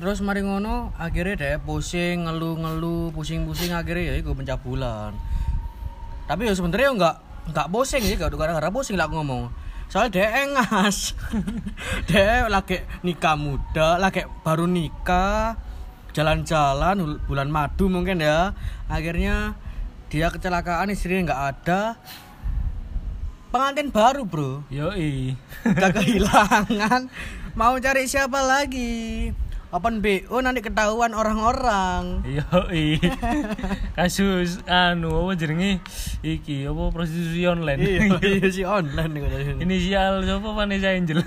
terus 0.00 0.24
mari 0.24 0.40
ngono 0.40 0.88
akhirnya 0.96 1.36
deh 1.36 1.56
pusing 1.68 2.24
ngeluh-ngeluh 2.24 3.12
pusing-pusing 3.12 3.76
akhirnya 3.76 4.12
ya 4.12 4.14
iku 4.20 4.32
pencabulan. 4.32 5.12
Tapi 6.24 6.48
ya 6.48 6.54
sebenarnya 6.56 6.88
ya 6.88 6.92
enggak 6.96 7.16
enggak 7.52 7.66
pusing 7.68 8.02
sih 8.06 8.16
gak 8.16 8.32
gara-gara 8.32 8.70
pusing 8.72 8.96
lah 8.96 9.04
aku 9.10 9.20
ngomong. 9.20 9.52
Soalnya 9.92 10.16
dia 10.16 10.26
engas. 10.48 11.12
Dia 12.08 12.48
lagi 12.48 12.80
nikah 13.04 13.36
muda 13.36 14.00
lagi 14.00 14.24
baru 14.40 14.64
nikah 14.64 15.60
jalan-jalan 16.16 17.20
bulan 17.28 17.52
madu 17.52 17.92
mungkin 17.92 18.24
ya. 18.24 18.56
Akhirnya 18.88 19.52
dia 20.08 20.32
kecelakaan 20.32 20.88
istrinya 20.92 21.28
nggak 21.28 21.42
ada. 21.44 21.80
Pengantin 23.52 23.92
baru 23.92 24.24
bro. 24.24 24.64
Yoi. 24.72 25.36
gak 25.60 25.92
kehilangan 26.00 27.12
mau 27.52 27.76
cari 27.76 28.08
siapa 28.08 28.40
lagi 28.40 29.28
open 29.72 30.04
BO 30.04 30.40
nanti 30.44 30.60
ketahuan 30.60 31.16
orang-orang 31.16 32.20
Yoi. 32.28 33.00
Kasus 33.98 34.60
anu 34.68 35.24
apa 35.24 35.32
jenenge 35.36 35.80
iki 36.20 36.68
apa 36.68 36.92
prostitusi 36.92 37.48
online. 37.48 37.80
iya 37.80 38.00
iya 38.36 38.48
si 38.52 38.62
online. 38.68 39.24
Inisial 39.64 40.28
siapa 40.28 40.48
Vanessa 40.52 40.92
Angel. 40.92 41.24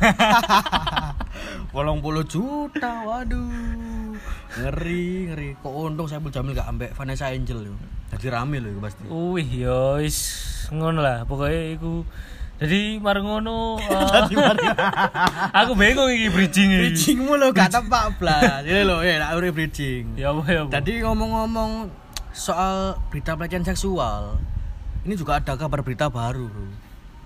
Wolong 1.73 1.99
puluh 2.05 2.21
juta 2.23 3.03
waduh 3.03 4.15
ngeri 4.55 5.27
ngeri 5.27 5.49
kok 5.59 5.73
untung 5.75 6.07
saya 6.07 6.23
Jamil 6.31 6.55
gak 6.55 6.71
ambek 6.71 6.95
Vanessa 6.95 7.27
Angel 7.27 7.67
yo 7.67 7.75
jadi 8.15 8.39
rame 8.39 8.63
loh 8.63 8.71
itu 8.71 8.79
pasti 8.79 9.03
Wih, 9.11 9.49
yo 9.51 9.99
ngono 10.71 11.03
lah 11.03 11.27
pokoknya 11.27 11.75
iku 11.75 12.07
jadi 12.55 13.03
mareng 13.03 13.27
ngono 13.27 13.75
eh, 13.83 13.91
aku 15.59 15.71
bingung 15.75 16.07
iki 16.07 16.27
bridging 16.31 16.69
iki. 16.71 16.79
bridgingmu 16.87 17.35
lo 17.35 17.51
gak 17.51 17.67
tepak 17.67 18.15
blas 18.15 18.63
ini 18.63 18.81
lo 18.87 19.03
ya 19.03 19.19
nak 19.19 19.35
uri 19.35 19.51
bridging 19.51 20.15
Ya 20.15 20.31
apa 20.31 20.43
ya. 20.47 20.63
Tadi 20.71 21.03
ngomong-ngomong 21.03 21.91
soal 22.31 22.95
berita 23.11 23.35
pelecehan 23.35 23.63
seksual 23.63 24.39
ini 25.03 25.13
juga 25.15 25.39
ada 25.39 25.55
kabar 25.55 25.83
berita 25.83 26.07
baru 26.07 26.47
bro 26.47 26.67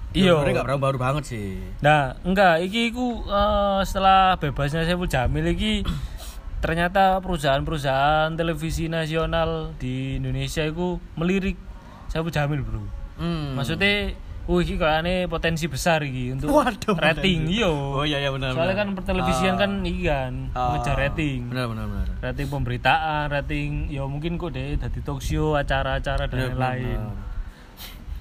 Iya. 0.10 0.34
Sebenarnya 0.42 0.54
nggak 0.66 0.70
baru 0.74 0.82
baru 0.82 0.98
banget 0.98 1.24
sih 1.30 1.62
Nah, 1.86 2.18
enggak, 2.26 2.66
iki 2.66 2.90
iku 2.90 3.22
eh, 3.30 3.82
setelah 3.86 4.42
bebasnya 4.42 4.82
Saiful 4.90 5.06
Jamil 5.06 5.46
iki 5.54 5.86
ternyata 6.66 7.22
perusahaan-perusahaan 7.22 8.34
televisi 8.34 8.90
nasional 8.90 9.78
di 9.78 10.18
Indonesia 10.18 10.66
itu 10.66 10.98
melirik 11.14 11.56
Saiful 12.10 12.34
Jamil, 12.34 12.66
Bro. 12.66 12.82
hmm. 13.22 13.54
Maksudnya 13.54 14.18
uh 14.50 14.60
iki 14.60 14.76
kayaknya 14.76 15.30
potensi 15.30 15.70
besar 15.70 16.02
iki 16.02 16.34
untuk 16.34 16.50
Waduh, 16.50 16.98
rating 16.98 17.46
iya. 17.48 17.70
oh 17.70 18.02
iya 18.02 18.18
iya 18.18 18.34
benar 18.34 18.52
Soalnya 18.52 18.76
kan 18.76 18.90
pertelevisian 18.92 19.54
Ah. 19.54 19.60
kan 19.60 19.72
iki 19.84 20.02
kan 20.04 20.34
Ah. 20.52 20.74
ngejar 20.74 20.98
rating. 20.98 21.40
benar 21.48 21.70
benar 21.70 21.86
benar 21.86 22.08
Rating 22.20 22.48
pemberitaan, 22.50 23.30
rating 23.30 23.72
ya 23.88 24.04
mungkin 24.04 24.36
kok 24.36 24.52
deh 24.52 24.74
dari 24.74 25.00
talk 25.00 25.22
show, 25.22 25.54
acara-acara 25.54 26.26
dan 26.26 26.38
lain-lain. 26.52 27.00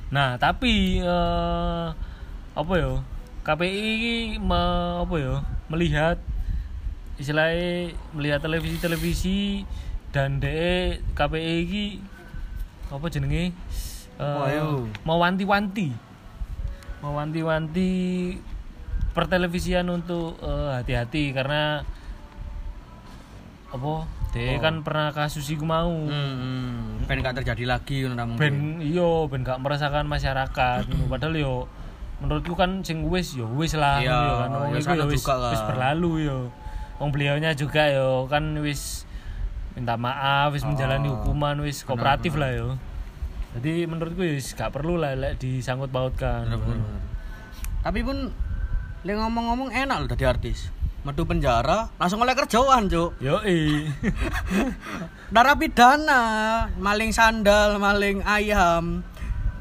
Nah, 0.09 0.37
tapi 0.37 1.01
eh, 1.01 1.87
apa 2.55 2.73
ya? 2.75 2.93
KPI 3.43 3.73
ini 3.73 4.15
me- 4.37 4.57
apa 5.01 5.15
ya? 5.17 5.35
Melihat 5.67 6.21
istilahnya 7.17 7.91
melihat 8.13 8.41
televisi-televisi 8.41 9.65
dan 10.11 10.39
DE 10.39 11.01
KPI 11.13 11.55
ini 11.63 11.85
apa 12.87 13.09
jenenge? 13.09 13.51
Eh, 14.15 14.47
ayo? 14.47 14.85
mau 15.03 15.19
wanti-wanti. 15.19 16.08
Mau 16.99 17.15
wanti-wanti 17.15 17.91
pertelevisian 19.15 19.87
untuk 19.89 20.39
eh, 20.43 20.71
hati-hati 20.79 21.31
karena 21.35 21.83
apa? 23.69 23.95
DE 24.29 24.57
Oh. 24.57 24.61
kan 24.61 24.85
pernah 24.85 25.09
kasus 25.17 25.49
iku 25.49 25.65
mau. 25.65 25.89
hmm, 25.89 26.13
hmm. 26.13 27.09
pengen 27.09 27.25
gak 27.25 27.41
terjadi 27.41 27.65
lagi 27.65 28.05
ben 28.37 28.77
iyo 28.85 29.25
ben 29.25 29.41
gak 29.41 29.57
merasakan 29.57 30.05
masyarakat 30.05 30.85
ngono. 30.85 31.09
padahal 31.09 31.33
yo 31.33 31.55
menurutku 32.21 32.53
kan 32.53 32.85
sing 32.85 33.09
wis 33.09 33.33
yo 33.33 33.49
wis 33.57 33.73
lah 33.73 34.05
Iya, 34.05 34.13
yo 34.13 34.35
kan 34.37 34.51
Wong 34.53 34.71
ya 34.77 34.93
yo 35.01 35.07
wis 35.09 35.25
wis 35.25 35.63
berlalu 35.65 36.29
yo 36.29 36.39
wong 37.01 37.09
beliaunya 37.15 37.57
juga 37.57 37.89
yo 37.89 38.29
kan 38.29 38.43
wis 38.61 39.09
minta 39.73 39.97
maaf 39.97 40.53
wis 40.53 40.67
menjalani 40.67 41.09
Oh, 41.09 41.25
hukuman 41.25 41.57
wis 41.65 41.87
kooperatif 41.87 42.37
lah 42.37 42.53
yo 42.53 42.77
jadi 43.59 43.91
menurutku 43.91 44.23
wis 44.23 44.55
gak 44.55 44.71
perlu 44.71 44.95
lah 44.95 45.19
lek 45.19 45.43
disangkut 45.43 45.91
pautkan 45.91 46.47
Bener, 46.47 46.59
bener, 46.63 46.79
bener. 46.79 47.03
Tapi 47.83 48.01
pun 48.07 48.31
le 49.07 49.13
ngomong-ngomong 49.15 49.71
enak 49.71 49.97
loh 50.03 50.09
jadi 50.11 50.31
artis. 50.31 50.71
Metu 51.07 51.23
penjara 51.25 51.91
langsung 51.97 52.21
oleh 52.21 52.35
kerjaan, 52.35 52.91
Cuk. 52.91 53.17
yo 53.23 53.39
Narapidana, 55.35 56.23
maling 56.77 57.15
sandal, 57.15 57.79
maling 57.79 58.21
ayam, 58.27 59.07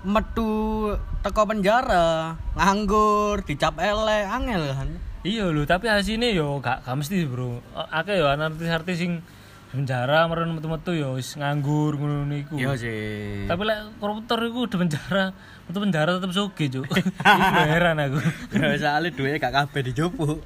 metu 0.01 0.91
teko 1.21 1.45
penjara, 1.45 2.35
nganggur, 2.57 3.45
dicap 3.45 3.77
elek, 3.77 4.25
angel 4.27 4.63
kan. 4.73 4.89
iya 5.27 5.43
lho 5.51 5.67
tapi 5.67 5.91
hasilnya 5.91 6.31
yo 6.31 6.63
gak 6.63 6.87
gak 6.87 6.95
mesti 6.95 7.27
bro 7.27 7.59
akeh 7.91 8.15
yo 8.15 8.31
artis-artis 8.31 8.95
sing 8.95 9.19
penjara 9.67 10.23
meren 10.31 10.55
metu-metu 10.55 10.95
yo 10.95 11.19
wis 11.19 11.35
nganggur 11.35 11.99
ngono 11.99 12.23
niku 12.23 12.55
Iya 12.55 12.79
sih. 12.79 13.43
Tapi 13.45 13.61
lek 13.67 13.99
koruptor 13.99 14.39
iku 14.47 14.65
di 14.71 14.77
penjara, 14.79 15.35
untuk 15.67 15.83
penjara 15.83 16.15
tetep 16.15 16.31
soge, 16.31 16.65
Cuk. 16.71 16.87
Iku 17.39 17.61
heran 17.67 17.99
aku. 17.99 18.17
Gak 18.55 18.79
soalnya 18.79 19.11
duitnya 19.11 19.37
gak 19.43 19.53
kabeh 19.53 19.81
dijupuk. 19.91 20.39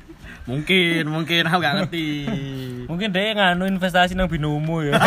Mungkin, 0.50 1.06
mungkin 1.06 1.46
aku 1.46 1.60
gak 1.62 1.76
ngerti. 1.78 2.08
Mungkin 2.90 3.14
dia 3.14 3.38
nganu 3.38 3.70
investasi 3.70 4.18
nang 4.18 4.26
binomo 4.26 4.82
ya. 4.82 4.98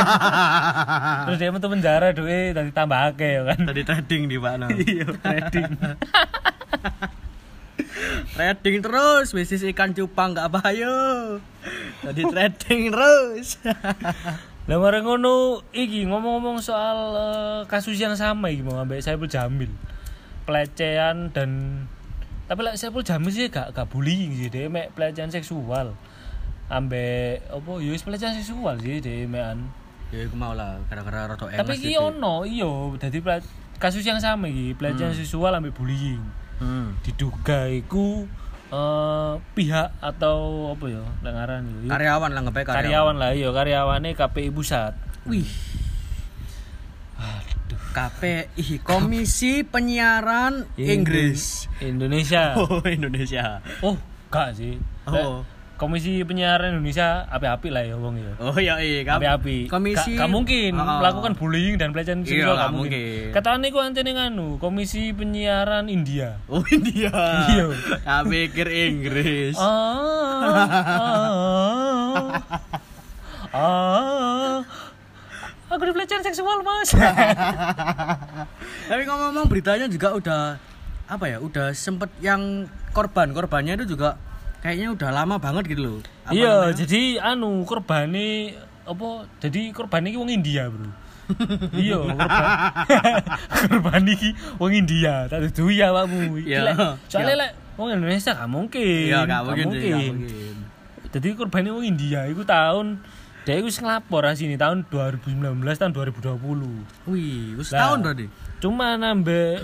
Terus 1.27 1.38
dia 1.42 1.50
metu 1.50 1.66
penjara 1.66 2.14
duit 2.14 2.55
tadi 2.55 2.70
tambah 2.70 3.11
akeh 3.11 3.42
ya 3.42 3.42
kan. 3.50 3.59
Tadi 3.66 3.83
trading 3.83 4.22
di 4.31 4.38
mana? 4.38 4.70
Iya, 4.79 5.11
trading. 5.18 5.70
Trading 8.35 8.83
terus, 8.83 9.31
bisnis 9.31 9.64
ikan 9.75 9.95
cupang 9.95 10.35
gak 10.35 10.51
bahaya. 10.51 11.38
Tadi 12.03 12.23
trading 12.27 12.90
terus. 12.93 13.59
Lah 14.64 14.81
marang 14.81 15.05
ngono 15.05 15.61
iki 15.77 16.09
ngomong-ngomong 16.09 16.57
soal 16.64 17.12
eh, 17.12 17.61
kasus 17.69 18.01
yang 18.01 18.17
sama 18.17 18.49
iki 18.49 18.64
mau 18.64 18.81
ambek 18.81 19.05
Saiful 19.05 19.29
Jamil. 19.29 19.69
Pelecehan 20.49 21.29
dan 21.37 21.85
tapi 22.49 22.64
lek 22.64 22.81
Saiful 22.81 23.05
Jamil 23.05 23.29
sih 23.29 23.53
gak 23.53 23.77
gak 23.77 23.93
bullying 23.93 24.33
sih 24.33 24.49
dia 24.49 24.73
mek 24.73 24.97
pelecehan 24.97 25.29
seksual. 25.29 25.93
Ambek 26.73 27.45
apa 27.53 27.73
ya 27.85 27.90
wis 27.93 28.01
pelecehan 28.09 28.40
seksual 28.40 28.81
sih 28.81 29.05
dia 29.05 29.29
mekan. 29.29 29.69
ya 30.09 30.31
aku 30.31 30.37
mau 30.38 30.57
lah, 30.57 30.81
gara-gara 30.88 31.29
rotok. 31.29 31.53
Tapi 31.53 31.75
iki 31.77 32.01
ono 32.01 32.49
iya 32.49 32.69
dadi 32.97 33.21
kasus 33.77 34.01
yang 34.01 34.17
sama 34.17 34.49
iki 34.49 34.73
pelecehan 34.73 35.12
seksual 35.12 35.53
ambek 35.53 35.77
bullying. 35.77 36.25
Hmm. 36.59 36.99
Diduga 37.03 37.71
iku 37.71 38.27
eh, 38.71 39.33
pihak 39.55 39.99
atau 40.03 40.71
apa 40.75 40.85
ya 40.90 41.03
lek 41.23 41.33
ngaran 41.33 41.62
iki. 41.67 41.88
Karyawan 41.90 42.31
lah 42.35 42.40
ngepe 42.45 42.61
karyawan. 42.62 42.79
karyawan 42.79 43.17
lah 43.19 43.31
iya 43.33 43.49
karyawane 43.51 44.11
KPI 44.14 44.51
Pusat. 44.51 44.93
Wih. 45.31 45.49
KPI 47.95 48.83
Komisi 48.83 49.62
Penyiaran 49.62 50.67
Inggris. 50.75 51.71
Indonesia. 51.79 52.59
Oh, 52.59 52.83
Indonesia. 52.83 53.62
Oh, 53.87 53.95
gak 54.35 54.59
sih. 54.59 54.83
Oh. 55.07 55.47
Komisi 55.74 56.22
Penyiaran 56.22 56.70
Indonesia 56.72 57.26
api-api 57.26 57.66
lah 57.66 57.82
ya 57.82 57.98
wong 57.98 58.14
ya. 58.14 58.32
Oh 58.38 58.54
iya 58.54 58.78
iya, 58.78 59.02
Api-api. 59.02 59.66
Komisi 59.66 60.14
Gak, 60.14 60.22
gak 60.22 60.30
mungkin 60.30 60.72
Oh. 60.74 61.02
melakukan 61.02 61.34
bullying 61.34 61.74
dan 61.74 61.90
pelecehan 61.90 62.22
Iya, 62.22 62.30
seksual 62.46 62.54
gak 62.54 62.60
gak 62.60 62.72
mungkin. 62.72 63.02
mungkin. 63.02 63.34
Katanya 63.34 63.66
iku 63.66 63.78
antene 63.78 64.10
nganu, 64.14 64.48
Komisi 64.56 65.10
Penyiaran 65.10 65.90
India. 65.90 66.38
Oh 66.46 66.62
India. 66.64 67.10
Iya. 67.50 67.66
Aku 68.06 68.30
pikir 68.30 68.70
Inggris. 68.70 69.58
Ah, 69.58 70.38
ah, 72.14 72.38
ah, 73.52 74.56
aku 75.68 75.82
di 75.82 75.92
pelecehan 75.92 76.22
seksual 76.22 76.62
mas. 76.62 76.94
Tapi 78.88 79.02
ngomong-ngomong 79.02 79.46
beritanya 79.46 79.87
juga 79.87 80.14
udah 80.14 80.42
apa 81.04 81.24
ya? 81.26 81.38
Udah 81.38 81.74
sempet 81.74 82.14
yang 82.20 82.64
korban 82.90 83.30
korbannya 83.30 83.74
itu 83.76 83.90
juga 83.90 84.14
kayaknya 84.64 84.88
udah 84.96 85.11
lama 85.12 85.37
banget 85.37 85.77
gitu 85.77 85.81
loh. 85.85 85.98
Iya, 86.33 86.72
jadi 86.72 87.20
anu 87.20 87.68
korbane 87.68 88.57
apa? 88.88 89.29
Jadi 89.44 89.68
korban 89.77 90.09
iki 90.09 90.16
wong 90.16 90.33
India, 90.33 90.72
Bro. 90.72 90.88
iya, 91.85 92.00
korban. 92.00 92.48
korban 93.68 94.03
iki 94.09 94.33
wong 94.57 94.72
India, 94.72 95.29
tak 95.29 95.44
dudu 95.44 95.68
ya. 95.68 95.92
Iki 95.92 96.48
Iya. 96.48 96.96
Soalnya 97.12 97.35
lek 97.44 97.53
wong 97.77 97.92
Indonesia 97.92 98.33
gak 98.33 98.48
mungkin. 98.48 99.05
Iya, 99.12 99.29
gak 99.29 99.42
mungkin 99.44 99.66
sih, 99.77 99.90
gak 99.92 100.00
mungkin. 100.00 100.55
Jadi 101.12 101.29
korbannya 101.37 101.70
wong 101.77 101.85
India 101.85 102.24
iku 102.24 102.42
tahun 102.48 103.05
dia 103.44 103.61
iku 103.61 103.68
wis 103.68 103.77
nglapor 103.77 104.24
sini 104.33 104.57
tahun 104.57 104.88
2019 104.88 105.61
tahun 105.77 105.92
2020. 105.92 107.12
Wih, 107.12 107.61
wis 107.61 107.68
Lah. 107.77 107.92
tahun 107.92 107.98
berarti. 108.00 108.27
Cuma 108.64 108.96
nambah 108.96 109.61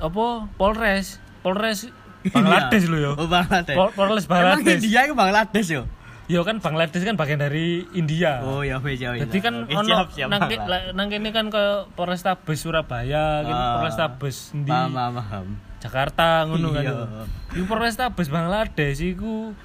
apa 0.00 0.26
Polres, 0.56 1.20
Polres 1.44 1.92
Bangladesh 2.36 2.84
lo 2.86 2.96
yo. 2.96 3.12
Oh, 3.14 3.26
Bangladesh. 3.26 3.74
Pol- 3.74 3.92
Polres 3.92 4.24
Emang 4.24 4.58
Bangladesh. 4.58 4.80
India 4.80 5.00
itu 5.02 5.14
Bangladesh 5.14 5.68
yo. 5.70 5.82
Yo 6.26 6.44
kan 6.44 6.60
Bangladesh 6.60 7.00
kan 7.00 7.16
bagian 7.16 7.40
dari 7.40 7.88
India. 7.92 8.44
Oh 8.44 8.60
ya 8.60 8.76
wis 8.78 8.96
ya 8.96 9.12
wis. 9.12 9.24
Jadi 9.24 9.38
kan 9.40 9.64
Oke, 9.64 9.72
ono 9.72 9.88
nang, 10.28 10.44
nang 10.92 11.06
kene 11.08 11.30
kan 11.30 11.48
ke 11.48 11.64
Polrestabes 11.92 12.58
Surabaya, 12.58 13.40
kan 13.42 13.48
Ah. 13.50 13.72
Polrestabes 13.78 14.52
di 14.52 14.68
Paham, 14.68 14.92
paham, 14.92 15.12
paham. 15.16 15.46
Jakarta 15.78 16.44
ngono 16.44 16.68
kan. 16.70 16.82
Iya. 16.82 16.92
yo. 16.92 17.24
Di 17.50 17.60
Polrestabes 17.64 18.28
Bangladesh 18.28 19.00
iku 19.00 19.56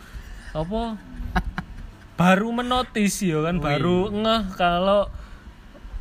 apa 0.53 0.95
baru 2.21 2.47
menotis 2.53 3.19
yo 3.19 3.41
kan 3.41 3.57
Wih. 3.57 3.65
baru 3.65 3.99
ngeh 4.13 4.41
kalau 4.53 5.11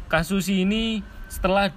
kasus 0.06 0.46
ini 0.46 1.00
setelah 1.26 1.72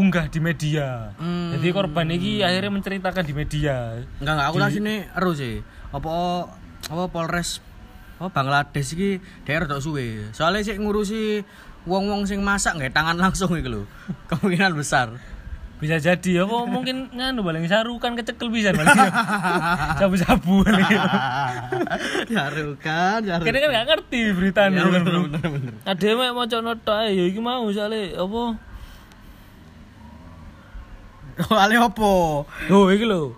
diunggah 0.00 0.32
di 0.32 0.40
media. 0.40 1.12
Hmm. 1.20 1.52
Jadi 1.52 1.68
korban 1.76 2.08
ini 2.08 2.40
akhirnya 2.40 2.72
menceritakan 2.72 3.20
di 3.20 3.36
media. 3.36 4.00
Enggak 4.16 4.32
enggak 4.32 4.48
aku 4.48 4.56
Di- 4.56 4.74
sini 4.80 4.94
eru 5.12 5.32
sih. 5.36 5.60
Apa 5.92 6.48
apa 6.88 7.04
Polres 7.12 7.60
apa 8.16 8.32
Bangladesh 8.32 8.96
iki 8.96 9.20
daerah 9.44 9.68
tok 9.68 9.84
suwe. 9.84 10.32
Soalnya 10.32 10.64
sih 10.64 10.80
ngurusi 10.80 11.44
wong-wong 11.84 12.24
sing 12.24 12.40
masak 12.40 12.80
nggak 12.80 12.96
tangan 12.96 13.20
langsung 13.20 13.52
iki 13.60 13.68
lho. 13.68 13.84
Kemungkinan 14.32 14.72
besar. 14.72 15.20
Bisa 15.80 15.96
jadi 15.96 16.44
apa 16.44 16.68
mungkin 16.68 17.08
nganu 17.12 17.40
paling 17.44 17.64
sarukan 17.68 18.16
kecekel 18.16 18.48
bisa 18.48 18.72
paling. 18.72 18.96
Sabu-sabu 20.00 20.64
paling. 20.64 20.84
Jarukan, 22.32 23.20
jarukan. 23.24 23.48
Kene 23.48 23.58
kan 23.64 23.68
gak 23.72 23.86
ngerti 23.88 24.20
berita 24.36 24.68
Ya, 24.68 24.84
bener, 24.84 25.08
bener, 25.24 25.40
bener. 25.40 25.72
Ada 25.88 26.04
yang 26.04 26.36
mau 26.36 26.44
coba 26.44 26.62
nota 26.62 26.96
ya 27.08 27.24
iki 27.24 27.40
mau 27.40 27.64
soalnya 27.72 28.12
apa? 28.16 28.69
Soalnya 31.40 31.88
apa? 31.88 32.44
Oh, 32.44 32.86
iki 32.92 33.08
lho. 33.08 33.32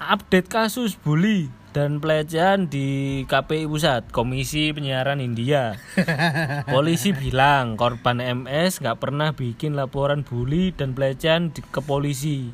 Update 0.00 0.48
kasus 0.50 0.96
bully 0.98 1.52
dan 1.70 2.02
pelecehan 2.02 2.66
di 2.66 3.22
KPI 3.30 3.70
Pusat, 3.70 4.02
Komisi 4.10 4.74
Penyiaran 4.74 5.22
India. 5.22 5.78
Polisi 6.74 7.14
bilang 7.14 7.78
korban 7.78 8.18
MS 8.18 8.82
nggak 8.82 8.98
pernah 8.98 9.30
bikin 9.30 9.78
laporan 9.78 10.26
bully 10.26 10.74
dan 10.74 10.96
pelecehan 10.96 11.54
di- 11.54 11.62
ke 11.62 11.78
polisi. 11.78 12.50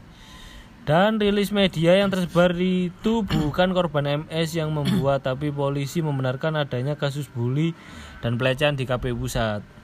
Dan 0.87 1.19
rilis 1.19 1.51
media 1.51 1.99
yang 1.99 2.15
tersebar 2.15 2.55
itu 2.55 3.27
bukan 3.27 3.75
korban 3.75 4.07
MS 4.27 4.55
yang 4.55 4.71
membuat, 4.71 5.27
tapi 5.27 5.51
polisi 5.51 5.99
membenarkan 5.99 6.55
adanya 6.63 6.95
kasus 6.95 7.27
bully 7.27 7.75
dan 8.23 8.39
pelecehan 8.39 8.79
di 8.79 8.87
KPI 8.87 9.17
Pusat. 9.19 9.76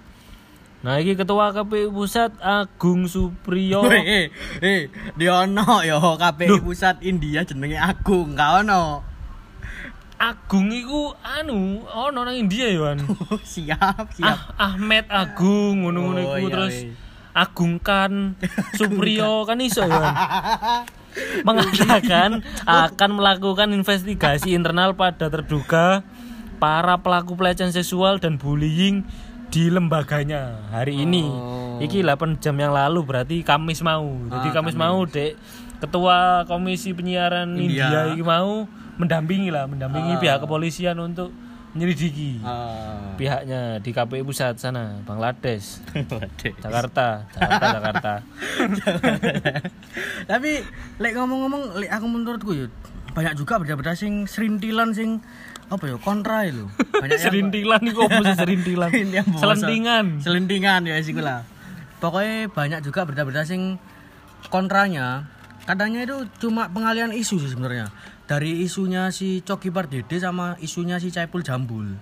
Nah, 0.83 0.99
ini 0.99 1.15
ketua 1.15 1.55
KPI 1.55 1.95
Pusat 1.95 2.43
Agung 2.43 3.07
Supriyo. 3.07 3.87
Eh, 4.03 4.35
eh, 4.59 4.91
di 5.15 5.31
ono 5.31 5.79
yo 5.87 6.19
KPI 6.19 6.59
Pusat 6.59 7.07
India 7.07 7.47
jenenge 7.47 7.79
Agung, 7.79 8.35
gak 8.35 8.67
ono. 8.67 9.07
Agung 10.19 10.75
iku 10.75 11.15
anu 11.23 11.87
ono 11.87 12.27
nang 12.27 12.35
India 12.35 12.67
ya, 12.67 12.83
Wan. 12.83 12.99
siap, 13.55 14.11
siap. 14.11 14.59
Ah, 14.59 14.75
Ahmed 14.75 15.07
Agung 15.07 15.87
ngono-ngono 15.87 16.19
Oh, 16.19 16.35
iku 16.39 16.47
iya, 16.51 16.55
terus 16.55 16.75
iya. 16.83 16.95
Agung 17.33 17.79
kan 17.79 18.35
Supriyo 18.79 19.47
kan 19.47 19.63
iso 19.63 19.87
ya. 19.87 19.99
Wan. 20.03 20.15
Mengatakan 21.47 22.43
akan 22.67 23.11
melakukan 23.23 23.71
investigasi 23.71 24.51
internal 24.59 24.99
pada 24.99 25.31
terduga 25.31 26.03
para 26.59 26.99
pelaku 27.03 27.39
pelecehan 27.39 27.71
seksual 27.71 28.19
dan 28.19 28.39
bullying 28.39 29.07
di 29.53 29.69
lembaganya 29.69 30.57
hari 30.73 30.97
ini. 30.99 31.29
Oh. 31.29 31.77
Iki 31.77 32.01
8 32.01 32.41
jam 32.41 32.57
yang 32.57 32.73
lalu 32.73 33.05
berarti 33.05 33.45
Kamis 33.45 33.85
mau. 33.85 34.09
Jadi 34.25 34.49
Ah, 34.49 34.55
Kamis, 34.55 34.73
mau 34.75 35.05
Dek 35.05 35.37
ketua 35.77 36.49
Komisi 36.49 36.91
Penyiaran 36.91 37.53
India. 37.53 37.85
India, 37.85 38.01
iki 38.11 38.23
mau 38.23 38.65
mendampingi 38.97 39.53
lah, 39.53 39.69
mendampingi 39.69 40.17
Ah. 40.17 40.21
pihak 40.21 40.39
kepolisian 40.41 40.97
untuk 40.97 41.35
menyelidiki 41.73 42.41
Ah. 42.41 43.13
pihaknya 43.15 43.77
di 43.79 43.91
KPI 43.91 44.23
pusat 44.23 44.57
sana, 44.57 45.01
Bangladesh. 45.03 45.85
Jakarta, 46.63 47.29
Jakarta, 47.29 47.67
Jakarta. 47.77 48.13
Tapi 50.25 50.51
lek 50.97 51.13
ngomong-ngomong 51.13 51.77
lek 51.77 51.91
aku 51.91 52.07
menurutku 52.07 52.53
ya 52.55 52.67
banyak 53.13 53.35
juga 53.37 53.61
berita-berita 53.61 53.93
sing 53.95 54.25
serintilan 54.25 54.97
sing 54.97 55.21
apa 55.73 55.89
ya 55.89 55.97
kontra 55.97 56.45
itu. 56.45 56.69
Banyak 57.03 57.17
Serintilan 57.17 57.81
nih 57.81 57.93
kok 57.97 58.09
mesti 58.13 58.35
serintilan. 58.45 58.91
Selentingan. 59.41 60.05
Selentingan 60.21 60.81
ya 60.85 61.01
sih 61.01 61.17
lah. 61.17 61.49
Pokoknya 61.97 62.51
banyak 62.53 62.81
juga 62.85 63.09
berita-berita 63.09 63.49
sing 63.49 63.81
kontranya. 64.53 65.33
Katanya 65.65 66.05
itu 66.05 66.29
cuma 66.43 66.69
pengalian 66.69 67.15
isu 67.15 67.41
sih 67.41 67.51
sebenarnya. 67.55 67.89
Dari 68.29 68.67
isunya 68.67 69.09
si 69.15 69.41
Coki 69.41 69.73
Pardede 69.73 70.19
sama 70.19 70.59
isunya 70.61 71.01
si 71.01 71.09
Caipul 71.09 71.41
Jambul. 71.41 71.95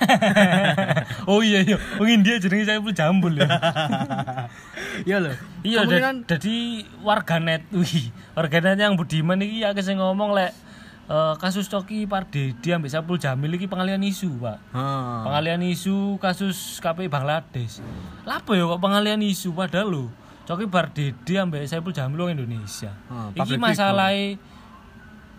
oh 1.30 1.40
iya 1.40 1.62
iya, 1.62 1.76
mungkin 1.96 2.22
dia 2.24 2.38
jenenge 2.38 2.66
saya 2.66 2.78
pun 2.80 2.94
jambul 2.94 3.32
ya. 3.34 3.46
Iya 5.02 5.18
loh. 5.24 5.34
Iya, 5.64 5.82
Kemungkinan 5.82 6.16
jadi 6.28 6.56
warganet, 7.00 7.64
wih, 7.72 8.12
warganet 8.36 8.76
yang 8.76 8.94
budiman 8.94 9.40
iki 9.40 9.64
akeh 9.64 9.80
sing 9.80 9.96
ngomong 9.96 10.36
lek 10.36 10.52
eh, 11.08 11.34
kasus 11.40 11.66
Coki 11.66 12.04
Pardede 12.04 12.68
ambek 12.70 12.92
Saipul 12.92 13.16
Jamil 13.16 13.56
iki 13.56 13.66
pengalian 13.66 14.04
isu, 14.04 14.36
Pak. 14.36 14.58
Ha. 14.76 14.84
Pengalian 15.26 15.64
isu 15.64 16.20
kasus 16.20 16.76
KPI 16.78 17.08
Bangladesh. 17.08 17.80
Lapo 18.28 18.52
ya 18.52 18.68
kok 18.68 18.84
pengalian 18.84 19.24
isu 19.24 19.56
padahal 19.56 19.88
lho. 19.88 20.04
Coki 20.44 20.68
Pardede 20.68 21.34
ambek 21.40 21.64
Saipul 21.64 21.96
Jamil 21.96 22.28
wong 22.28 22.32
Indonesia. 22.36 22.92
Ah, 23.08 23.32
Iki 23.32 23.56
masalah 23.56 24.12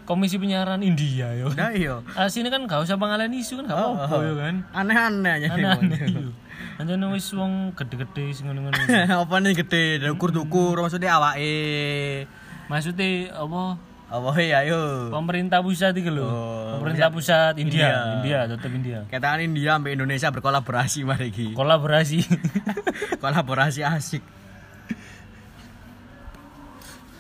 Komisi 0.04 0.36
Penyiaran 0.36 0.80
India 0.80 1.32
yo. 1.34 1.48
Nah 1.52 1.72
iya. 1.72 2.04
Ah, 2.20 2.28
sini 2.28 2.48
kan 2.48 2.64
gak 2.64 2.84
usah 2.84 2.96
pengalian 2.96 3.32
isu 3.32 3.64
kan 3.64 3.72
gak 3.72 3.76
Oh, 3.76 3.96
apa-apa 3.96 4.16
oh. 4.16 4.22
yo 4.22 4.34
kan. 4.36 4.56
Aneh-aneh 4.70 5.32
aja. 5.34 5.48
Aneh-aneh 5.52 6.00
iya. 6.04 6.28
Anjane 6.76 7.06
wis 7.10 7.28
wong 7.32 7.72
gede-gede 7.74 8.32
sing 8.32 8.46
ngono-ngono. 8.46 8.76
apa 9.22 9.36
nih 9.40 9.54
gede 9.56 9.84
ukur-ukur 10.10 10.80
maksudnya 10.80 11.16
awake 11.16 12.28
Maksudnya 12.66 13.32
apa? 13.34 13.80
apa 14.06 14.30
ya 14.38 14.62
ayo 14.62 15.10
Pemerintah 15.10 15.60
pusat 15.60 15.90
iki 15.94 16.08
lho. 16.08 16.22
Oh, 16.22 16.78
Pemerintah 16.78 17.10
pusat 17.10 17.58
India, 17.58 17.90
India. 17.90 17.98
India, 18.14 18.40
tetep 18.46 18.70
India. 18.70 19.00
katakan 19.08 19.42
India 19.42 19.74
sampai 19.74 19.98
Indonesia 19.98 20.30
berkolaborasi 20.30 21.00
mari 21.02 21.34
iki 21.34 21.48
Kolaborasi. 21.54 22.22
kolaborasi 23.24 23.82
asik 23.82 24.22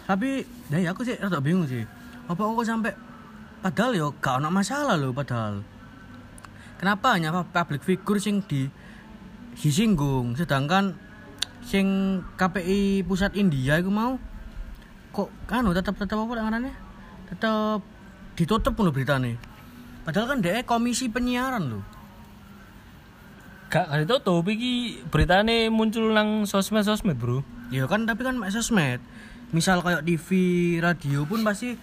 tapi 0.03 0.43
ya 0.69 0.91
aku 0.91 1.01
sih 1.01 1.15
rada 1.15 1.39
bingung 1.39 1.63
sih 1.63 1.87
apa 2.29 2.41
kok 2.41 2.67
sampai 2.67 2.93
padahal 3.63 3.91
yo 3.95 4.07
gak 4.19 4.39
ono 4.43 4.49
masalah 4.51 4.95
loh 4.99 5.11
padahal. 5.11 5.63
Kenapa 6.79 7.15
hanya 7.15 7.31
public 7.31 7.83
figure 7.83 8.19
sing 8.19 8.43
di 8.43 8.67
disinggung? 9.55 10.35
Sedangkan 10.35 10.95
sing 11.63 12.19
KPI 12.35 13.07
pusat 13.07 13.33
India 13.39 13.79
itu 13.79 13.87
mau 13.87 14.19
kok 15.15 15.29
kan 15.47 15.63
tetap 15.71 15.95
tetap 15.95 16.17
apa 16.19 16.33
namanya 16.35 16.73
tetap 17.29 17.79
ditutup 18.33 18.75
loh 18.81 18.91
beritanya 18.91 19.37
padahal 20.03 20.35
kan 20.35 20.39
dia 20.43 20.65
komisi 20.65 21.07
penyiaran 21.07 21.69
loh 21.69 21.85
Gak 23.73 23.89
kali 23.89 24.05
tutup 24.05 24.45
iki 24.53 25.01
beritane 25.09 25.65
muncul 25.73 26.13
nang 26.13 26.45
sosmed-sosmed, 26.45 27.17
Bro. 27.17 27.41
Ya 27.73 27.89
kan 27.89 28.05
tapi 28.05 28.21
kan 28.21 28.37
sosmed. 28.53 29.01
Misal 29.49 29.81
kayak 29.81 30.05
TV, 30.05 30.29
radio 30.77 31.25
pun 31.25 31.41
pasti 31.41 31.73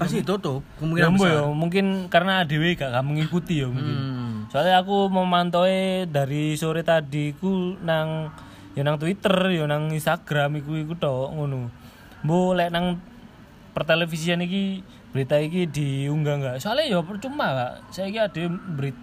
pasti 0.00 0.24
tutup 0.24 0.64
Ya 0.64 0.76
kemungkinan 0.80 1.10
mbok 1.12 1.26
besar. 1.28 1.36
ya, 1.36 1.42
mungkin 1.52 1.84
karena 2.08 2.32
ADW 2.40 2.64
gak, 2.72 2.90
gak 2.96 3.04
mengikuti 3.04 3.60
ya 3.60 3.68
mungkin. 3.68 3.96
Hmm. 3.96 4.34
Soalnya 4.48 4.80
aku 4.80 5.12
memantau 5.12 5.68
dari 6.08 6.56
sore 6.56 6.80
tadi 6.80 7.36
ku 7.36 7.76
nang 7.84 8.32
ya 8.72 8.80
nang 8.80 8.96
Twitter, 8.96 9.36
ya 9.52 9.68
nang 9.68 9.92
Instagram 9.92 10.64
iku 10.64 10.72
iku 10.80 10.96
tok 10.96 11.36
ngono. 11.36 11.68
Mbok 12.24 12.50
lek 12.56 12.72
nang 12.72 12.96
pertelevisian 13.76 14.40
iki 14.40 14.80
berita 15.12 15.36
iki 15.36 15.68
diunggah 15.68 16.34
enggak? 16.40 16.56
Soalnya 16.58 16.96
ya 16.96 16.98
percuma, 17.04 17.46
Pak. 17.52 17.92
Saya 17.92 18.24
ada 18.24 18.42
berita 18.48 18.98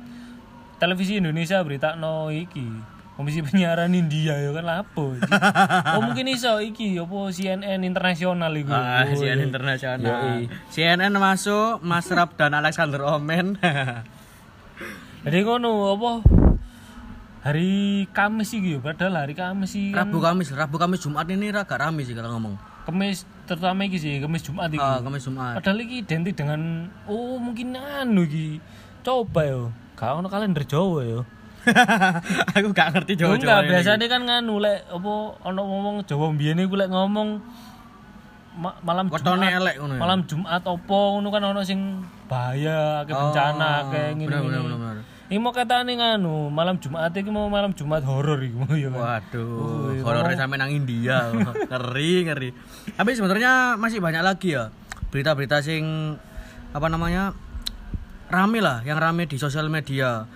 televisi 0.78 1.18
Indonesia 1.18 1.62
berita 1.66 1.98
no 1.98 2.30
iki 2.30 2.97
Komisi 3.18 3.42
Penyiaran 3.42 3.98
India 3.98 4.38
ya 4.38 4.54
kan 4.54 4.62
lapo. 4.62 5.18
oh 5.98 6.02
mungkin 6.06 6.30
iso 6.30 6.62
iki 6.62 7.02
apa 7.02 7.18
CNN 7.34 7.82
internasional 7.82 8.54
iku. 8.54 8.70
Ah, 8.70 9.10
Oh, 9.10 9.18
CNN 9.18 9.42
internasional. 9.42 10.06
Yoi. 10.06 10.46
CNN 10.70 11.10
masuk, 11.18 11.82
Mas 11.82 12.06
Rap 12.14 12.38
dan 12.38 12.54
Alexander 12.54 13.02
Omen. 13.10 13.58
Jadi 15.26 15.38
ngono 15.42 15.98
apa 15.98 16.12
hari 17.42 18.06
Kamis 18.14 18.54
iki 18.54 18.78
yo 18.78 18.80
padahal 18.86 19.26
hari 19.26 19.34
Kamis 19.34 19.74
iki 19.74 19.98
kan 19.98 20.08
Rabu 20.08 20.22
Kamis, 20.22 20.54
Rabu 20.54 20.78
Kamis 20.78 21.02
Jumat 21.02 21.26
ini 21.26 21.50
ra 21.50 21.66
gak 21.66 21.82
rame 21.82 22.06
sih 22.06 22.14
kalau 22.14 22.38
ngomong. 22.38 22.54
Kamis 22.86 23.26
terutama 23.50 23.82
iki 23.84 23.98
sih 23.98 24.22
Kamis 24.22 24.46
Jumat 24.46 24.70
iki. 24.70 24.78
Ah, 24.78 25.02
Kamis 25.02 25.26
Jumat. 25.26 25.58
Padahal 25.58 25.82
iki 25.82 26.06
identik 26.06 26.38
dengan 26.38 26.86
oh 27.10 27.42
mungkin 27.42 27.74
anu 27.74 28.30
iki. 28.30 28.62
Coba 29.02 29.42
yo. 29.42 29.74
Gak 29.98 30.22
ono 30.22 30.30
kalender 30.30 30.62
Jawa 30.64 31.02
yo. 31.02 31.26
aku 32.56 32.68
gak 32.72 32.90
ngerti 32.92 33.14
Jawa, 33.16 33.36
enggak, 33.36 33.60
ini. 33.62 33.70
biasanya 33.72 34.08
kan 34.08 34.22
nganu 34.24 34.56
lek 34.58 34.88
apa 34.88 35.12
ono 35.42 35.62
ngomong 35.62 35.96
Jawa 36.04 36.26
mbiyen 36.32 36.60
iku 36.60 36.76
lek 36.76 36.88
ngomong 36.88 37.30
ma- 38.56 38.78
malam 38.82 39.06
Wetone 39.08 39.46
Jumat. 39.46 39.60
elek 39.60 39.76
ngono 39.78 39.94
ya. 39.94 40.00
Malam 40.00 40.20
Jumat 40.26 40.62
opo 40.64 41.00
ngono 41.14 41.28
kan 41.28 41.44
ono 41.46 41.62
sing 41.62 41.80
bahaya, 42.26 43.02
akeh 43.02 43.12
Oh, 43.12 43.20
bencana, 43.30 43.70
akeh 43.86 44.08
ngene. 44.14 44.28
bener, 44.28 44.42
bener, 44.42 44.62
bener. 44.74 44.98
Ini 45.28 45.38
mau 45.38 45.52
katane 45.52 45.92
nganu, 45.92 46.48
malam 46.48 46.80
Jumat 46.80 47.12
iki 47.12 47.28
mau 47.28 47.48
malam 47.48 47.72
Jumat 47.72 48.00
horor 48.02 48.40
iki 48.40 48.56
mau 48.56 48.72
ya. 48.72 48.88
Waduh, 48.88 49.92
Wih, 49.92 50.00
horornya 50.00 50.40
sampai 50.40 50.56
nang 50.56 50.72
India. 50.72 51.36
ngeri, 51.70 52.14
ngeri. 52.24 52.50
Tapi 52.90 53.12
sebenarnya 53.12 53.76
masih 53.76 54.00
banyak 54.00 54.24
lagi 54.24 54.56
ya 54.56 54.72
berita-berita 55.08 55.60
sing 55.60 56.16
apa 56.70 56.88
namanya? 56.88 57.36
rame 58.28 58.60
lah, 58.60 58.84
yang 58.84 59.00
rame 59.00 59.24
di 59.24 59.36
sosial 59.36 59.68
media. 59.68 60.28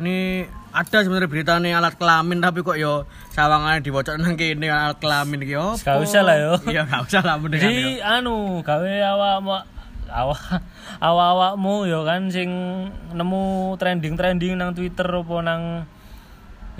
Ini 0.00 0.48
ada 0.72 0.98
sebenarnya 1.04 1.28
berita 1.28 1.52
nih 1.60 1.76
alat 1.76 1.94
kelamin 2.00 2.40
tapi 2.40 2.64
kok 2.64 2.78
yo 2.80 3.04
sawangannya 3.36 3.84
dibocor 3.84 4.16
nang 4.16 4.38
kene 4.40 4.72
alat 4.72 4.96
kelamin 4.96 5.44
iki 5.44 5.54
opo? 5.60 5.76
Gak 5.76 6.00
usah 6.00 6.22
lah, 6.24 6.36
yo. 6.40 6.52
Iya, 6.72 6.88
gak 6.88 7.02
usah 7.04 7.20
lah 7.20 7.36
mendingan 7.36 7.68
yo. 7.68 7.68
Jadi 7.68 7.86
anu 8.00 8.64
gawe 8.64 8.92
awak 9.12 9.32
awak 10.10 10.42
awak-awakmu 10.98 11.86
ya 11.86 12.00
kan 12.02 12.32
sing 12.34 12.50
nemu 13.14 13.76
trending-trending 13.78 14.58
nang 14.58 14.74
Twitter 14.74 15.06
apa 15.06 15.36
nang 15.44 15.62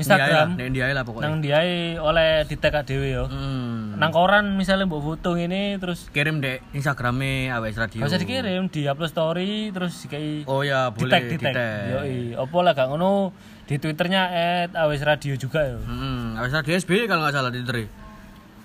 Instagram. 0.01 0.57
Nek 0.59 0.67
India 0.67 0.91
lah 0.91 1.05
pokoknya. 1.05 1.25
nang 1.29 1.35
dia 1.45 1.61
oleh 2.01 2.49
di 2.49 2.57
tag 2.57 2.75
dhewe 2.89 3.09
ya. 3.15 3.25
Hmm. 3.29 3.70
Nang 4.01 4.17
koran 4.17 4.57
misalnya 4.57 4.89
mbok 4.89 5.05
foto 5.05 5.37
ini 5.37 5.77
terus 5.77 6.09
Kirim 6.09 6.41
dek 6.41 6.65
Instagramnya 6.73 7.61
AWS 7.61 7.77
Radio. 7.77 8.01
usah 8.09 8.17
dikirim 8.17 8.73
di 8.73 8.89
upload 8.89 9.13
story 9.13 9.69
terus 9.77 10.09
kayak 10.09 10.49
Oh 10.49 10.65
ya, 10.65 10.89
boleh 10.89 11.29
di 11.29 11.37
tag. 11.37 11.53
Yoi, 11.53 12.33
opo 12.33 12.65
lah 12.65 12.73
gak 12.73 12.89
ngono 12.89 13.37
di 13.69 13.77
twitternya 13.77 14.23
at 14.33 14.73
awes 14.73 15.05
radio 15.05 15.37
juga 15.37 15.63
ya. 15.63 15.77
Hmm, 15.77 16.41
AWS 16.41 16.65
Radio 16.65 16.73
SB 16.81 16.91
kalau 17.05 17.29
nggak 17.29 17.35
salah 17.37 17.53
di 17.53 17.61
Twitter. 17.61 17.93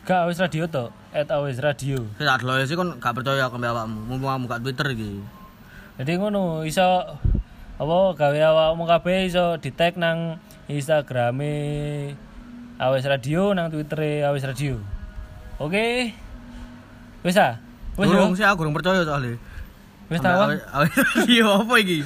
Gak 0.08 0.19
awes 0.24 0.39
radio 0.39 0.63
to, 0.71 0.86
at 1.12 1.28
awes 1.36 1.60
radio. 1.60 2.00
Saya 2.15 2.39
tak 2.39 2.48
dulu 2.48 2.63
sih 2.63 2.78
kan 2.80 2.89
gak 3.04 3.13
percaya 3.19 3.52
ke 3.52 3.58
awakmu. 3.60 4.00
Mumpung 4.08 4.32
kamu 4.32 4.45
gak 4.48 4.62
Twitter 4.63 4.88
iki. 4.95 5.19
Jadi 6.00 6.12
ngono 6.15 6.63
iso 6.63 7.04
apa 7.76 7.98
gawe 8.15 8.39
awakmu 8.56 8.88
kabeh 8.88 9.28
iso 9.28 9.60
di 9.60 9.76
tag 9.76 10.00
nang 10.00 10.39
Instagrame 10.71 11.54
Awes 12.80 13.04
Radio 13.04 13.52
nang 13.52 13.67
Twittere 13.67 14.24
Awes 14.24 14.48
Radio. 14.48 14.95
Oke. 15.60 16.12
Wis 17.24 17.38
ah. 17.39 17.58
Wis 17.96 18.12
yo. 18.12 18.28
Sih 18.36 18.44
aku 18.44 18.68
durung 18.68 18.76
percaya 18.76 19.02
soalnya. 19.08 19.39
Wis 20.06 20.22
ta 20.22 20.38
Wang? 20.38 20.54
Iya 21.32 21.65
apa 21.65 21.74
iki? 21.82 22.06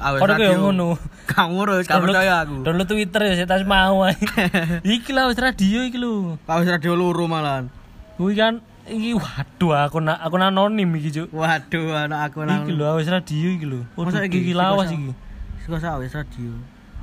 Awes 0.00 0.20
ku 0.22 0.24
yo 0.24 0.32
radio. 0.32 0.60
ngono. 0.62 0.88
Gak 1.28 1.46
ngurus, 1.52 1.84
gak 1.84 2.00
percaya 2.00 2.46
aku. 2.46 2.64
Download 2.64 2.88
Twitter 2.88 3.20
ya 3.28 3.32
saya 3.36 3.48
tas 3.50 3.66
mau 3.68 4.06
iki 4.96 5.10
lah 5.12 5.28
Awes 5.28 5.36
Radio 5.36 5.84
iki 5.84 5.98
lho. 6.00 6.40
Awes 6.48 6.70
radio 6.70 6.96
luru 6.96 7.28
malahan. 7.28 7.68
Kuwi 8.16 8.38
kan 8.38 8.64
iki 8.88 9.12
waduh 9.12 9.74
aku 9.76 9.98
nak 10.00 10.22
aku 10.22 10.38
anonim 10.38 10.88
iki, 10.96 11.10
Cuk. 11.12 11.28
Waduh, 11.34 11.92
anak 12.06 12.32
aku 12.32 12.46
nang. 12.46 12.64
Iki 12.64 12.72
lho 12.72 12.84
Awes 12.86 13.10
Radio 13.10 13.48
iki 13.52 13.66
lho. 13.68 13.84
Masa 13.98 14.24
iki? 14.24 14.40
iki 14.40 14.54
lawas 14.56 14.88
iki. 14.88 15.12
Siko 15.60 15.76
sa 15.76 16.00
awes 16.00 16.14
radio. 16.14 16.54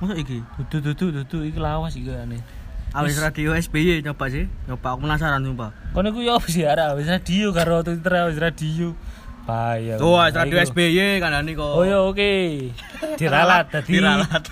Masa 0.01 0.17
iki? 0.17 0.41
Dudu 0.71 0.95
dudu 0.95 1.21
dudu 1.21 1.37
iki 1.45 1.59
lawas 1.61 1.93
iki 1.93 2.09
aneh. 2.09 2.41
Awes 2.93 3.17
radio 3.17 3.57
SBY 3.57 4.05
nyoba 4.05 4.29
sih. 4.29 4.45
Nyoba 4.69 4.93
aku 4.93 5.09
penasaran 5.09 5.41
sumpah. 5.41 5.73
Kono 5.97 6.13
ku 6.13 6.21
yo 6.21 6.37
apa 6.37 6.45
sih 6.45 6.61
arek 6.61 6.93
Awes 6.93 7.09
Radio 7.09 7.49
karo 7.49 7.81
Twitter 7.81 8.13
Awes 8.13 8.37
Radio. 8.37 8.93
Bahaya. 9.49 9.97
Tuh, 9.97 10.15
awes 10.15 10.37
radio 10.37 10.61
Iku. 10.61 10.69
SBY 10.71 11.17
kandhani 11.17 11.51
kok. 11.57 11.73
Oh 11.73 11.81
ya 11.81 12.05
oke. 12.05 12.33
Diralat 13.17 13.73
dadi 13.73 13.97
Diralat. 13.97 14.43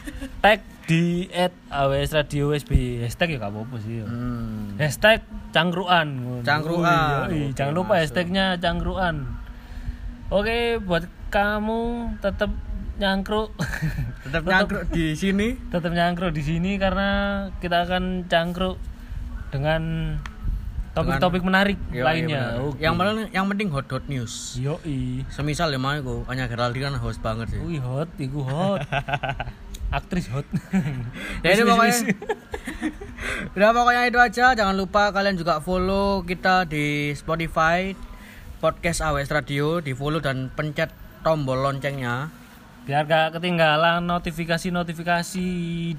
tag 0.41 0.59
di 0.89 1.29
at 1.31 1.53
AWS 1.71 2.11
Radio 2.17 2.51
SB 2.51 2.99
hashtag 3.05 3.37
ya 3.37 3.47
gak 3.47 3.53
apa-apa 3.53 3.75
sih 3.79 4.01
ya. 4.01 4.05
Hmm. 4.09 4.75
Hashtag 4.75 5.21
cangkruan. 5.55 6.41
Cangkruan. 6.43 7.29
Wih, 7.31 7.47
Oke, 7.47 7.55
jangan 7.55 7.73
lupa 7.77 7.93
hashtagnya 8.01 8.57
cangkruan. 8.59 9.23
Oke, 10.27 10.81
buat 10.83 11.07
kamu 11.31 12.17
tetap 12.19 12.51
nyangkruk. 13.01 13.49
Tetap 14.23 14.43
nyangkruk 14.51 14.83
di 14.87 15.17
sini. 15.17 15.57
tetap 15.67 15.89
nyangkruk 15.89 16.31
di 16.31 16.41
sini 16.41 16.77
karena 16.77 17.09
kita 17.57 17.83
akan 17.83 18.29
cangkruk 18.29 18.77
dengan 19.49 20.15
topik-topik 20.91 21.41
menarik 21.41 21.79
Iya, 21.89 22.03
lainnya. 22.03 22.43
benar. 22.53 22.67
Oke. 22.67 22.79
Yang 22.79 22.93
penting 22.95 23.17
yang 23.31 23.45
penting 23.47 23.67
hot 23.71 23.87
hot 23.87 24.05
news. 24.05 24.33
Yoi. 24.55 25.23
Semisal 25.27 25.71
ya 25.71 25.79
mau 25.79 25.91
aku, 25.91 26.27
hanya 26.27 26.45
Geraldi 26.45 26.79
kan 26.79 26.93
host 26.93 27.19
banget 27.19 27.49
sih. 27.49 27.59
Wih 27.59 27.79
hot, 27.79 28.11
iku 28.15 28.43
hot. 28.43 28.83
Aktris 29.97 30.27
hot. 30.29 30.47
Ya 31.43 31.51
ini 31.51 31.63
pokoknya. 31.65 31.95
Udah 33.55 33.69
pokoknya 33.71 34.01
itu 34.07 34.19
aja. 34.19 34.45
Jangan 34.53 34.75
lupa 34.75 35.11
kalian 35.11 35.35
juga 35.35 35.59
follow 35.59 36.23
kita 36.23 36.63
di 36.63 37.11
Spotify 37.11 37.91
podcast 38.59 39.01
AWS 39.01 39.31
Radio, 39.31 39.79
di 39.79 39.91
follow 39.91 40.19
dan 40.19 40.47
pencet 40.47 40.91
tombol 41.21 41.59
loncengnya. 41.59 42.29
Biar 42.81 43.05
gak 43.05 43.37
ketinggalan 43.37 44.01
notifikasi-notifikasi 44.09 45.49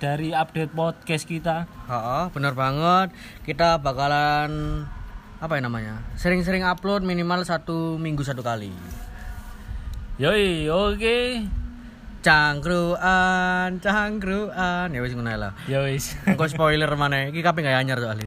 dari 0.03 0.35
update 0.35 0.75
podcast 0.75 1.25
kita. 1.31 1.71
Heeh, 1.87 2.25
bener 2.35 2.59
banget. 2.59 3.15
Kita 3.47 3.79
bakalan 3.79 4.83
apa 5.39 5.53
ya 5.59 5.63
namanya? 5.63 5.95
Sering-sering 6.19 6.67
upload 6.67 7.07
minimal 7.07 7.47
satu 7.47 7.97
minggu 8.03 8.27
satu 8.27 8.43
kali. 8.43 8.75
Yoi, 10.19 10.67
oke. 10.69 11.47
Cangkruan, 12.23 13.83
cangkruan. 13.83 14.95
Ya 14.95 15.01
wis 15.03 15.15
ngono 15.15 15.35
lah. 15.35 15.55
Ya 15.67 15.83
wis. 15.83 16.15
Engko 16.23 16.47
spoiler 16.47 16.91
mana? 16.95 17.31
Iki 17.31 17.43
kabeh 17.43 17.67
gak 17.67 17.83
anyar 17.83 17.99
soalnya. 17.99 18.21